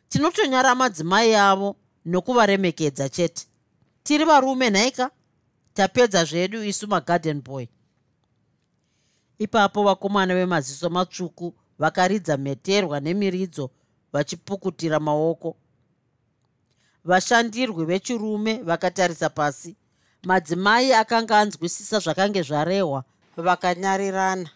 Tinotonyara 0.09 0.75
madzimai 0.75 1.35
avo 1.35 1.75
nokuvaremekedza 2.05 3.09
chete. 3.09 3.47
Tiri 4.03 4.25
varume 4.25 4.69
nhaika 4.69 5.11
tapedza 5.73 6.25
zvedu 6.25 6.63
isu 6.63 6.87
magarden 6.87 7.41
boy 7.41 7.65
ipapo 9.39 9.83
vakomana 9.83 10.35
vemaziso 10.35 10.89
matsvuku 10.89 11.53
vakaridza 11.79 12.37
mheterwa 12.37 12.99
nemiridzo 12.99 13.69
vachipukutira 14.13 14.99
maoko. 14.99 15.55
Vashandirwi 17.05 17.85
vechirume 17.85 18.63
vakatarisa 18.63 19.29
pasi. 19.29 19.75
Madzimai 20.23 20.93
akanga 20.93 21.39
anzwisisa 21.39 21.99
zvakange 21.99 22.41
zvarehwa 22.41 23.03
vakanyarirana. 23.37 24.49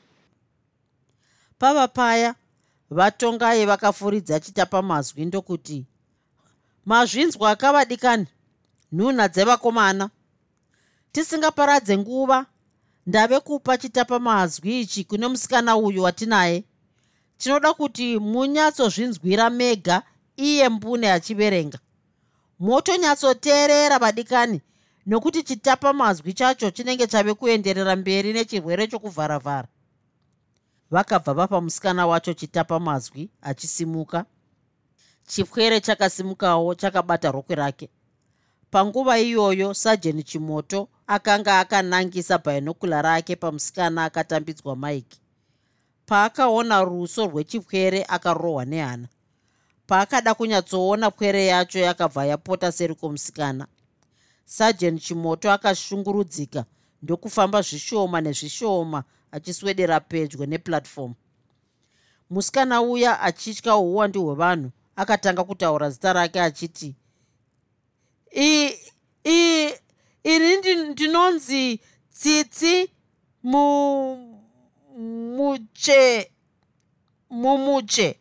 Pava 1.60 1.88
paya 1.88 2.36
vatongai 2.90 3.66
vakafuridza 3.66 4.40
chitapa 4.40 4.82
mazwi 4.82 5.26
ndokuti 5.26 5.86
mazvinzwa 6.86 7.52
akavadikani 7.52 8.28
nhunha 8.94 9.28
dzevakomana. 9.28 10.10
Tisingaparadze 11.12 11.98
nguva 11.98 12.46
ndave 13.08 13.40
kupa 13.40 13.78
chitapa 13.78 14.20
mazwi 14.20 14.82
ichi 14.82 15.04
kune 15.04 15.28
musikana 15.28 15.78
uyu 15.78 16.04
watinaye. 16.04 16.64
Tinoda 17.38 17.74
kuti 17.74 18.20
munyatsozvinzwira 18.20 19.50
mega 19.50 20.04
iye 20.38 20.70
mbune 20.70 21.12
achiverenga. 21.12 21.80
Motonyatsoteerera 22.60 24.00
vadikani 24.00 24.62
nokuti 25.06 25.44
chitapa 25.44 25.94
mazwi 25.94 26.34
chacho 26.34 26.72
chinenge 26.72 27.08
chave 27.08 27.34
kuenderera 27.34 27.96
mberi 27.96 28.34
nechirwere 28.34 28.88
chokuvharavhara. 28.88 29.68
Vakabva 30.92 31.34
vapa 31.34 31.62
musikana 31.62 32.08
wacho 32.08 32.34
chitapa 32.34 32.80
mazwi 32.80 33.30
achisimuka. 33.42 34.26
Chipwere 35.28 35.82
chakasimukawo 35.82 36.76
chakabata 36.76 37.32
rokwe 37.32 37.56
rake 37.56 37.90
panguva 38.72 39.20
iyoyo 39.20 39.74
sajeni 39.74 40.24
chimoto 40.24 40.88
akanga 41.08 41.60
akanangisa 41.60 42.38
bhainokula 42.38 43.02
rake 43.02 43.36
pamusikana 43.36 44.04
akatambidzwa 44.04 44.76
maiki 44.76 45.20
paakaona 46.08 46.84
ruso 46.84 47.28
rwechipwere 47.28 48.06
akarohwa 48.08 48.66
nehana. 48.66 49.08
Paakada 49.88 50.34
kunyatsoona 50.34 51.12
pwere 51.12 51.46
yacho 51.46 51.80
yakabva 51.80 52.26
yapota 52.26 52.72
seri 52.72 52.96
kwomusikana. 52.96 53.68
Sajeni 54.46 55.00
chimoto 55.00 55.52
akashungurudzika 55.52 56.66
ndokufamba 57.02 57.62
zvishoma 57.62 58.22
nezvishoma 58.22 59.04
achiswedera 59.32 60.00
pedyo 60.00 60.46
neplatform. 60.46 61.14
Musikana 62.30 62.82
uya 62.82 63.22
achitya 63.22 63.76
uwandi 63.76 64.20
hwevanhu 64.20 64.72
akatanga 64.96 65.44
kutaura 65.44 65.90
zita 65.90 66.14
rake 66.14 66.42
achiti 66.42 66.96
ini 68.38 69.74
ndinonzi 70.90 71.80
tsitsi 72.14 72.92
mumuche 74.98 76.32
mumuche 77.30 78.20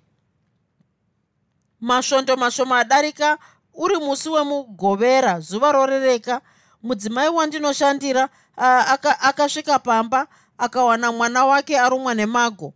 masvondo 1.80 2.36
mashoma 2.36 2.78
adarika 2.78 3.38
uri 3.74 3.96
musi 3.96 4.28
wemugovera 4.28 5.40
zuva 5.40 5.72
rorereka 5.72 6.40
mudzimai 6.82 7.28
wandinoshandira 7.28 8.28
akasvika 9.20 9.78
pamba 9.78 10.26
akawana 10.58 11.12
mwana 11.12 11.44
wake 11.44 11.78
arumwa 11.78 12.14
nemago. 12.14 12.72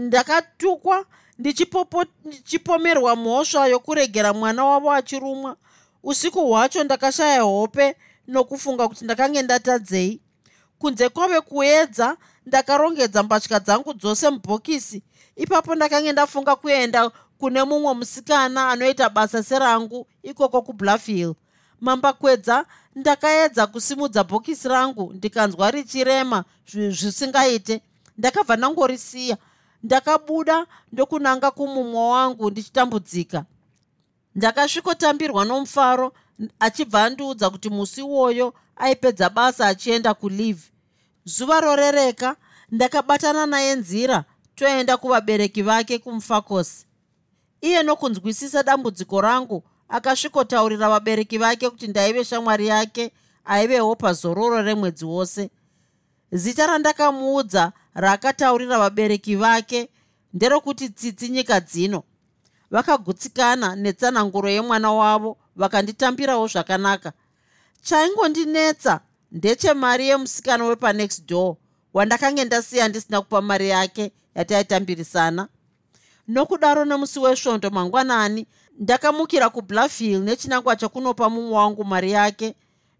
Ndakatukwa 0.00 1.06
ndichipomerwa 1.38 3.16
mhosva 3.16 3.66
yokuregera 3.66 4.32
mwana 4.32 4.64
wavo 4.64 4.92
achirumwa 4.92 5.56
usiku 6.02 6.46
hwacho 6.46 6.84
ndakashaya 6.84 7.42
hope 7.42 7.96
nokufunga 8.28 8.88
kuti 8.88 9.04
ndakange 9.04 9.42
ndatadzei. 9.42 10.20
Kunze 10.78 11.08
kwave 11.08 11.40
kuedza 11.40 12.16
ndakarongedza 12.46 13.22
mbatya 13.22 13.60
dzangu 13.60 13.94
dzose 13.94 14.30
mubhokisi. 14.30 15.02
Ipapo 15.36 15.74
ndakange 15.74 16.12
ndafunga 16.12 16.56
kuenda 16.56 17.10
kune 17.38 17.64
mumwe 17.64 17.94
musikana 17.94 18.68
anoita 18.70 19.08
basa 19.10 19.42
serangu 19.42 20.06
ikoko 20.22 20.62
kubluffhill 20.62 21.34
mambakwedza 21.80 22.66
ndakaedza 22.96 23.66
kusimudza 23.66 24.24
bhokisi 24.24 24.68
rangu 24.68 25.12
ndikanzwa 25.14 25.70
richirema 25.70 26.44
zvisingaite. 26.66 27.82
Ndakabva 28.18 28.56
ndangorisiya 28.56 29.36
ndakabuda 29.82 30.66
ndokunanga 30.92 31.50
kumumwe 31.50 32.00
wangu 32.08 32.50
ndichitambudzika 32.50 33.44
ndakasvikotambirwa 34.38 35.44
nomufaro 35.44 36.12
achibva 36.60 37.04
andiudza 37.04 37.50
kuti 37.50 37.70
musi 37.70 38.00
iwoyo 38.00 38.54
aipedza 38.76 39.30
basa 39.30 39.66
achienda 39.66 40.14
kulive 40.14 40.62
zuva 41.24 41.60
rorereka 41.60 42.36
ndakabatana 42.70 43.46
naye 43.46 43.74
nzira 43.74 44.24
toenda 44.54 44.96
kuvabereki 44.96 45.62
vake 45.62 45.98
kumufakosi 45.98 46.86
iye 47.60 47.82
nokunzwisisa 47.82 48.62
dambudziko 48.62 49.20
rangu 49.20 49.62
akasvikotaurira 49.88 50.88
vabereki 50.88 51.38
vake 51.38 51.70
kuti 51.70 51.86
ndaive 51.88 52.24
shamwari 52.24 52.66
yake 52.66 53.12
aivewo 53.44 53.96
pazororo 53.96 54.62
remwedzi 54.62 55.04
wose. 55.04 55.50
Zita 56.32 56.66
randakamuudza 56.66 57.72
raakataurira 57.94 58.78
vabereki 58.78 59.36
vake 59.36 59.88
nderokuti 60.34 60.88
tsitsi 60.88 61.28
nyika 61.28 61.60
dzino 61.60 62.02
vakagutsikana 62.70 63.76
netsananguro 63.76 64.48
yemwana 64.50 64.92
wavo 64.92 65.36
vakanditambirawo 65.56 66.46
zvakanaka. 66.46 67.12
Chaingondinetsa 67.82 69.00
ndechemari 69.32 70.08
yemusikana 70.08 70.64
wepanext 70.64 71.28
door 71.28 71.56
wandakange 71.94 72.44
ndasiya 72.44 72.88
ndisina 72.88 73.20
kupa 73.20 73.40
mari 73.42 73.68
yake 73.68 74.12
yataitambirisana 74.34 75.48
nokudaro 76.28 76.84
nemusi 76.84 77.18
wesvondo 77.18 77.70
mangwanani 77.70 78.46
ndakamukira 78.78 79.48
kubluffhill 79.50 80.20
nechinangwa 80.20 80.76
chekunopa 80.76 81.30
mumwe 81.30 81.52
wangu 81.56 81.84
mari 81.84 82.12
yake 82.12 82.54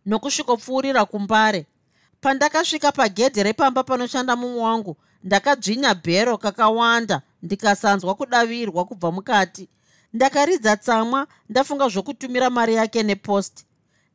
nokusvikopfuurira 0.07 1.05
kumbare. 1.05 1.67
Pandakasvika 2.21 2.93
pagedhe 2.93 3.43
repamba 3.43 3.83
panoshanda 3.85 4.37
mumwe 4.37 4.61
wangu 4.63 4.97
ndakadzvinya 5.25 5.95
bhero 5.95 6.39
kakawanda 6.39 7.23
ndikasanzwa 7.43 8.15
kudavirwa 8.15 8.85
kubva 8.85 9.13
mukati. 9.13 9.69
Ndakaridza 10.13 10.77
tsamwa 10.77 11.27
ndafunga 11.49 11.89
zvokutumira 11.89 12.51
mari 12.51 12.75
yake 12.75 13.03
nepost 13.03 13.65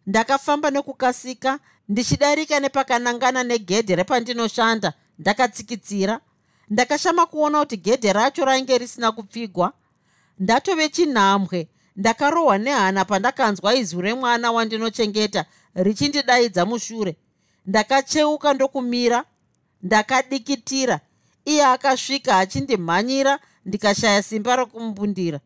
ndakafamba 0.08 0.72
nekukasika 0.72 1.60
ndichidarika 1.90 2.60
nepakanangana 2.60 3.44
negedhe 3.44 3.96
repandinoshanda 3.96 4.94
ndakatsikitsira 5.20 6.20
ndakashama 6.70 7.26
kuona 7.26 7.60
kuti 7.60 7.78
gedhe 7.78 8.14
racho 8.14 8.46
rainge 8.46 8.78
risina 8.78 9.12
kupfigwa. 9.12 9.74
Ndatove 10.40 10.90
chinhambwe 10.90 11.68
ndakarohwa 11.96 12.58
nehana 12.58 13.06
pandakanzwa 13.06 13.76
izwi 13.76 14.02
remwana 14.02 14.52
wandinochengeta 14.52 15.46
richindidaidza 15.76 16.66
mushure. 16.66 17.16
Ndakacheuka 17.66 18.54
ndokumira 18.54 19.24
ndakadikitira. 19.84 21.00
Iye 21.46 21.66
akasvika 21.66 22.38
achindimhanyira 22.38 23.40
ndikashaya 23.66 24.24
simba 24.24 24.56
rokumubundira 24.56 25.40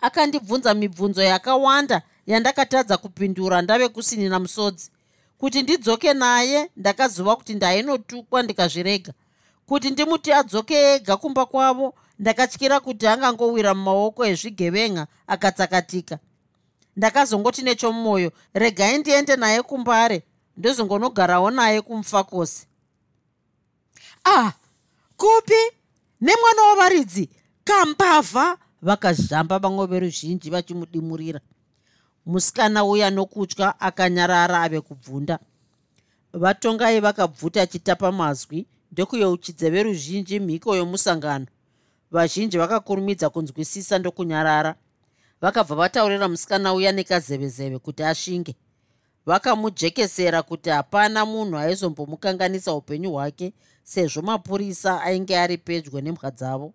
akandibvunza 0.00 0.74
mibvunzo 0.74 1.22
yakawanda 1.22 2.02
yandakatadza 2.26 2.96
kupindura 2.96 3.62
ndave 3.62 3.88
kusinina 3.88 4.38
musodzi 4.40 4.90
kuti 5.38 5.62
ndidzoke 5.62 6.14
naye 6.14 6.70
ndakazova 6.76 7.36
kuti 7.36 7.54
ndainotukwa 7.54 8.42
ndikazvirega. 8.42 9.12
Kuti 9.66 9.90
ndimuti 9.90 10.32
adzoke 10.32 10.74
ega 10.94 11.16
kumba 11.16 11.46
kwavo 11.46 11.94
ndakatyira 12.18 12.80
kuti 12.80 13.06
angangowira 13.06 13.74
mumaoko 13.74 14.26
ezvigevenga 14.26 15.06
akatsakatika. 15.26 16.18
Ndakazongoti 16.96 17.62
nechomumwoyo 17.62 18.32
regai 18.54 18.98
ndiende 18.98 19.36
naye 19.36 19.62
kumbare 19.62 20.22
ndozongonogarawo 20.56 21.50
naye 21.50 21.80
kumufakosi 21.80 22.66
ah 24.24 24.52
kupi? 25.16 25.60
Nemwana 26.20 26.62
wavaridzi 26.62 27.28
kambavha 27.64 28.58
vakazhamba 28.82 29.58
vamwe 29.58 29.86
veruzhinji 29.86 30.50
vachimudimurira. 30.50 31.40
Musikana 32.26 32.84
uya 32.84 33.10
nokutya 33.10 33.80
akanyarara 33.80 34.62
ave 34.62 34.80
kubvunda. 34.80 35.38
Vatongai 36.32 37.00
vakabvuta 37.00 37.66
chitapa 37.66 38.12
mazwi 38.12 38.66
ndokuyeuchidze 38.92 39.70
veruzhinji 39.70 40.40
mhiko 40.40 40.76
yomusangano. 40.76 41.46
Vazhinji 42.10 42.58
vakakurumidza 42.58 43.30
kunzwisisa 43.30 43.98
ndokunyarara. 43.98 44.74
Vakabva 45.40 45.74
vataurira 45.74 46.28
musikana 46.28 46.74
uya 46.74 46.92
nekazevezeve 46.92 47.78
kuti 47.78 48.02
asvinge 48.02 48.56
vakamujekesera 49.26 50.42
kuti 50.42 50.70
hapana 50.70 51.24
munhu 51.26 51.56
aizombomukanganisa 51.58 52.74
upenyu 52.74 53.12
hwake 53.12 53.52
sezvo 53.82 54.22
mapurisa 54.22 55.02
ainge 55.02 55.38
ari 55.38 55.58
pedyo 55.58 56.00
nemhwa 56.00 56.30
dzavo. 56.30 56.72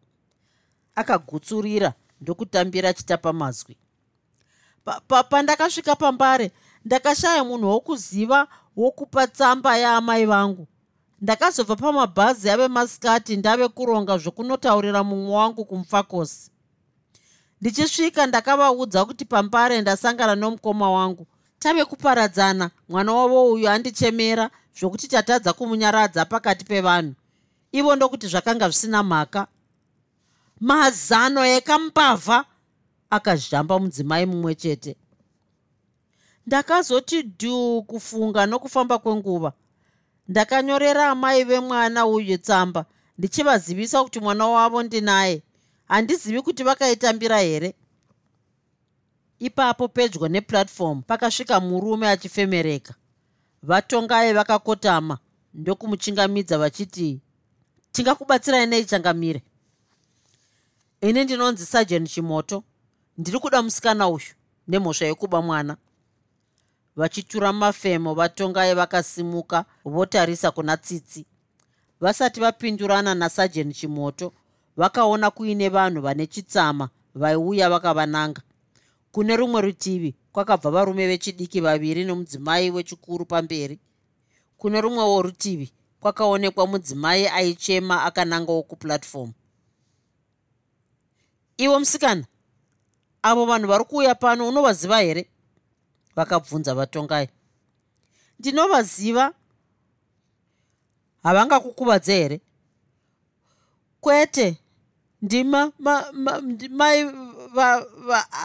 Akagutsurira 0.95 1.93
ndokutambira 2.21 2.93
chitapa 2.93 3.33
mazwi. 3.33 3.77
Pandakasvika 5.29 5.95
pa, 5.95 5.95
pa 5.95 6.05
pambare 6.05 6.51
ndakashaya 6.85 7.43
munhu 7.43 7.67
wokuziva 7.69 8.47
wokupa 8.75 9.27
tsamba 9.27 9.77
yaamai 9.77 10.25
vangu. 10.25 10.67
Ndakazobva 11.21 11.75
pamabhazi 11.75 12.49
ave 12.49 12.67
masikati 12.67 13.37
ndave 13.37 13.67
kuronga 13.67 14.17
zvokunotaurira 14.17 15.03
mumwe 15.03 15.35
wangu 15.35 15.65
kumufakosi 15.65 16.51
ndichisvika 17.61 18.25
ndakavaudza 18.25 19.05
kuti 19.05 19.25
pambare 19.25 19.81
ndasangana 19.81 20.35
nomukoma 20.35 20.91
wangu 20.91 21.27
tave 21.59 21.85
kuparadzana 21.85 22.71
mwana 22.89 23.13
wavo 23.13 23.51
uyu 23.51 23.69
andichemera 23.69 24.49
zvokuti 24.79 25.07
tatadza 25.07 25.53
kumunyaradza 25.53 26.25
pakati 26.25 26.65
pevanhu. 26.65 27.13
Ivo 27.71 27.95
ndokuti 27.95 28.27
zvakanga 28.27 28.69
zvisina 28.69 29.03
mhaka. 29.03 29.47
Mazano 30.59 31.45
ekamupavha 31.45 32.45
akazhamba 33.09 33.79
mudzimai 33.79 34.25
mumwe 34.25 34.55
chete. 34.55 34.95
Ndakazoti 36.47 37.21
dhu 37.21 37.83
kufunga 37.83 38.45
nokufamba 38.45 38.97
kwenguva. 38.97 39.53
Ndakanyorera 40.27 41.09
amai 41.09 41.43
vemwana 41.43 42.05
uyu 42.05 42.37
tsamba 42.37 42.85
ndichivazivisa 43.17 44.03
kuti 44.03 44.19
mwana 44.19 44.47
wavo 44.47 44.83
ndinaye. 44.83 45.43
Handizivi 45.87 46.41
kuti 46.41 46.63
vakaitambira 46.63 47.39
here 47.39 47.75
ipapo 49.39 49.87
pedyo 49.87 50.27
nepuratifomu 50.27 51.01
pakasvika 51.01 51.59
murume 51.59 52.09
achifemereka. 52.09 52.93
Vatongai 53.63 54.33
vakakotama 54.33 55.17
ndokumuchingamidza 55.53 56.57
vachiti 56.57 57.21
tingakubatsirai 57.91 58.65
nei 58.67 58.85
changamire? 58.85 59.43
Ini 61.01 61.23
ndinonzi 61.23 61.65
sajen 61.65 62.07
chimoto 62.07 62.63
ndiri 63.17 63.39
kuda 63.39 63.61
musikana 63.61 64.07
uyu 64.09 64.33
nemhosva 64.67 65.05
yekuba 65.05 65.41
mwana. 65.41 65.77
Vachitura 66.95 67.53
mafemo 67.53 68.13
vatongai 68.13 68.73
vakasimuka 68.75 69.65
votarisa 69.85 70.51
kuna 70.51 70.77
tsitsi. 70.77 71.25
Vasati 71.99 72.39
vapindurana 72.39 73.15
nasajen 73.15 73.73
chimoto 73.73 74.33
vakaona 74.77 75.31
kuine 75.31 75.69
vanhu 75.69 76.01
vane 76.01 76.27
chitsama 76.27 76.89
vaiuya 77.15 77.69
vakavananga 77.69 78.41
kune 79.11 79.35
rumwe 79.35 79.61
rutivi 79.61 80.15
kwakabva 80.31 80.71
varume 80.71 81.07
vechidiki 81.07 81.61
vaviri 81.61 82.03
nomudzimai 82.05 82.71
wechikuru 82.71 83.25
pamberi. 83.25 83.79
Kune 84.57 84.81
rumwewo 84.81 85.21
rutivi 85.21 85.71
kwakaonekwa 85.99 86.67
mudzimai 86.67 87.27
aichema 87.27 88.03
akanangawo 88.03 88.63
kupuratifomu 88.63 89.33
ivo 91.57 91.79
musikana 91.79 92.25
avo 93.21 93.45
vanhu 93.45 93.67
vari 93.67 93.83
kuuya 93.83 94.15
pano 94.15 94.47
unovaziva 94.49 94.99
here? 94.99 95.29
Vakabvunza 96.15 96.75
vatongai. 96.75 97.29
Ndinovaziva. 98.39 99.33
Havangakukuvadze 101.23 102.13
here? 102.15 102.41
Kwete 104.01 104.57
ndima 105.21 105.71
mai 106.69 107.03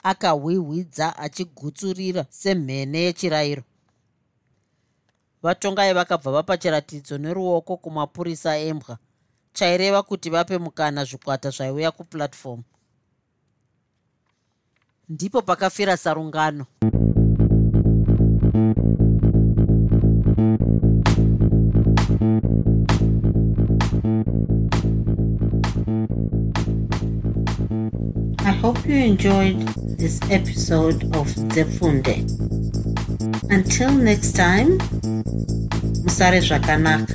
akahwihwidza 0.05 1.19
achigutsurira 1.19 2.27
semhene 2.31 2.99
yechirayiro. 2.99 3.63
Vatongai 5.43 5.93
vakabva 5.95 6.31
vapa 6.33 6.57
chiratidzo 6.57 7.19
neruoko 7.19 7.77
kumapurisa 7.77 8.59
embwa. 8.59 8.99
Chaireva 9.53 10.03
kuti 10.03 10.31
vape 10.31 10.59
mukana 10.59 11.05
zvikwata 11.05 11.51
zvaiuya 11.51 11.91
kupuratifomu 11.91 12.65
ndipo 15.09 15.43
pakafira 15.43 15.97
sarungano 15.97 16.67
hope 28.65 28.87
you 28.87 28.97
enjoyed 28.97 29.61
this 29.99 30.19
episode 30.31 31.05
of 31.15 31.27
Zefunde. 31.53 32.25
Until 33.51 33.93
next 33.93 34.33
time, 34.33 34.79
Musare 36.01 36.41
Zvakanaka. 36.41 37.13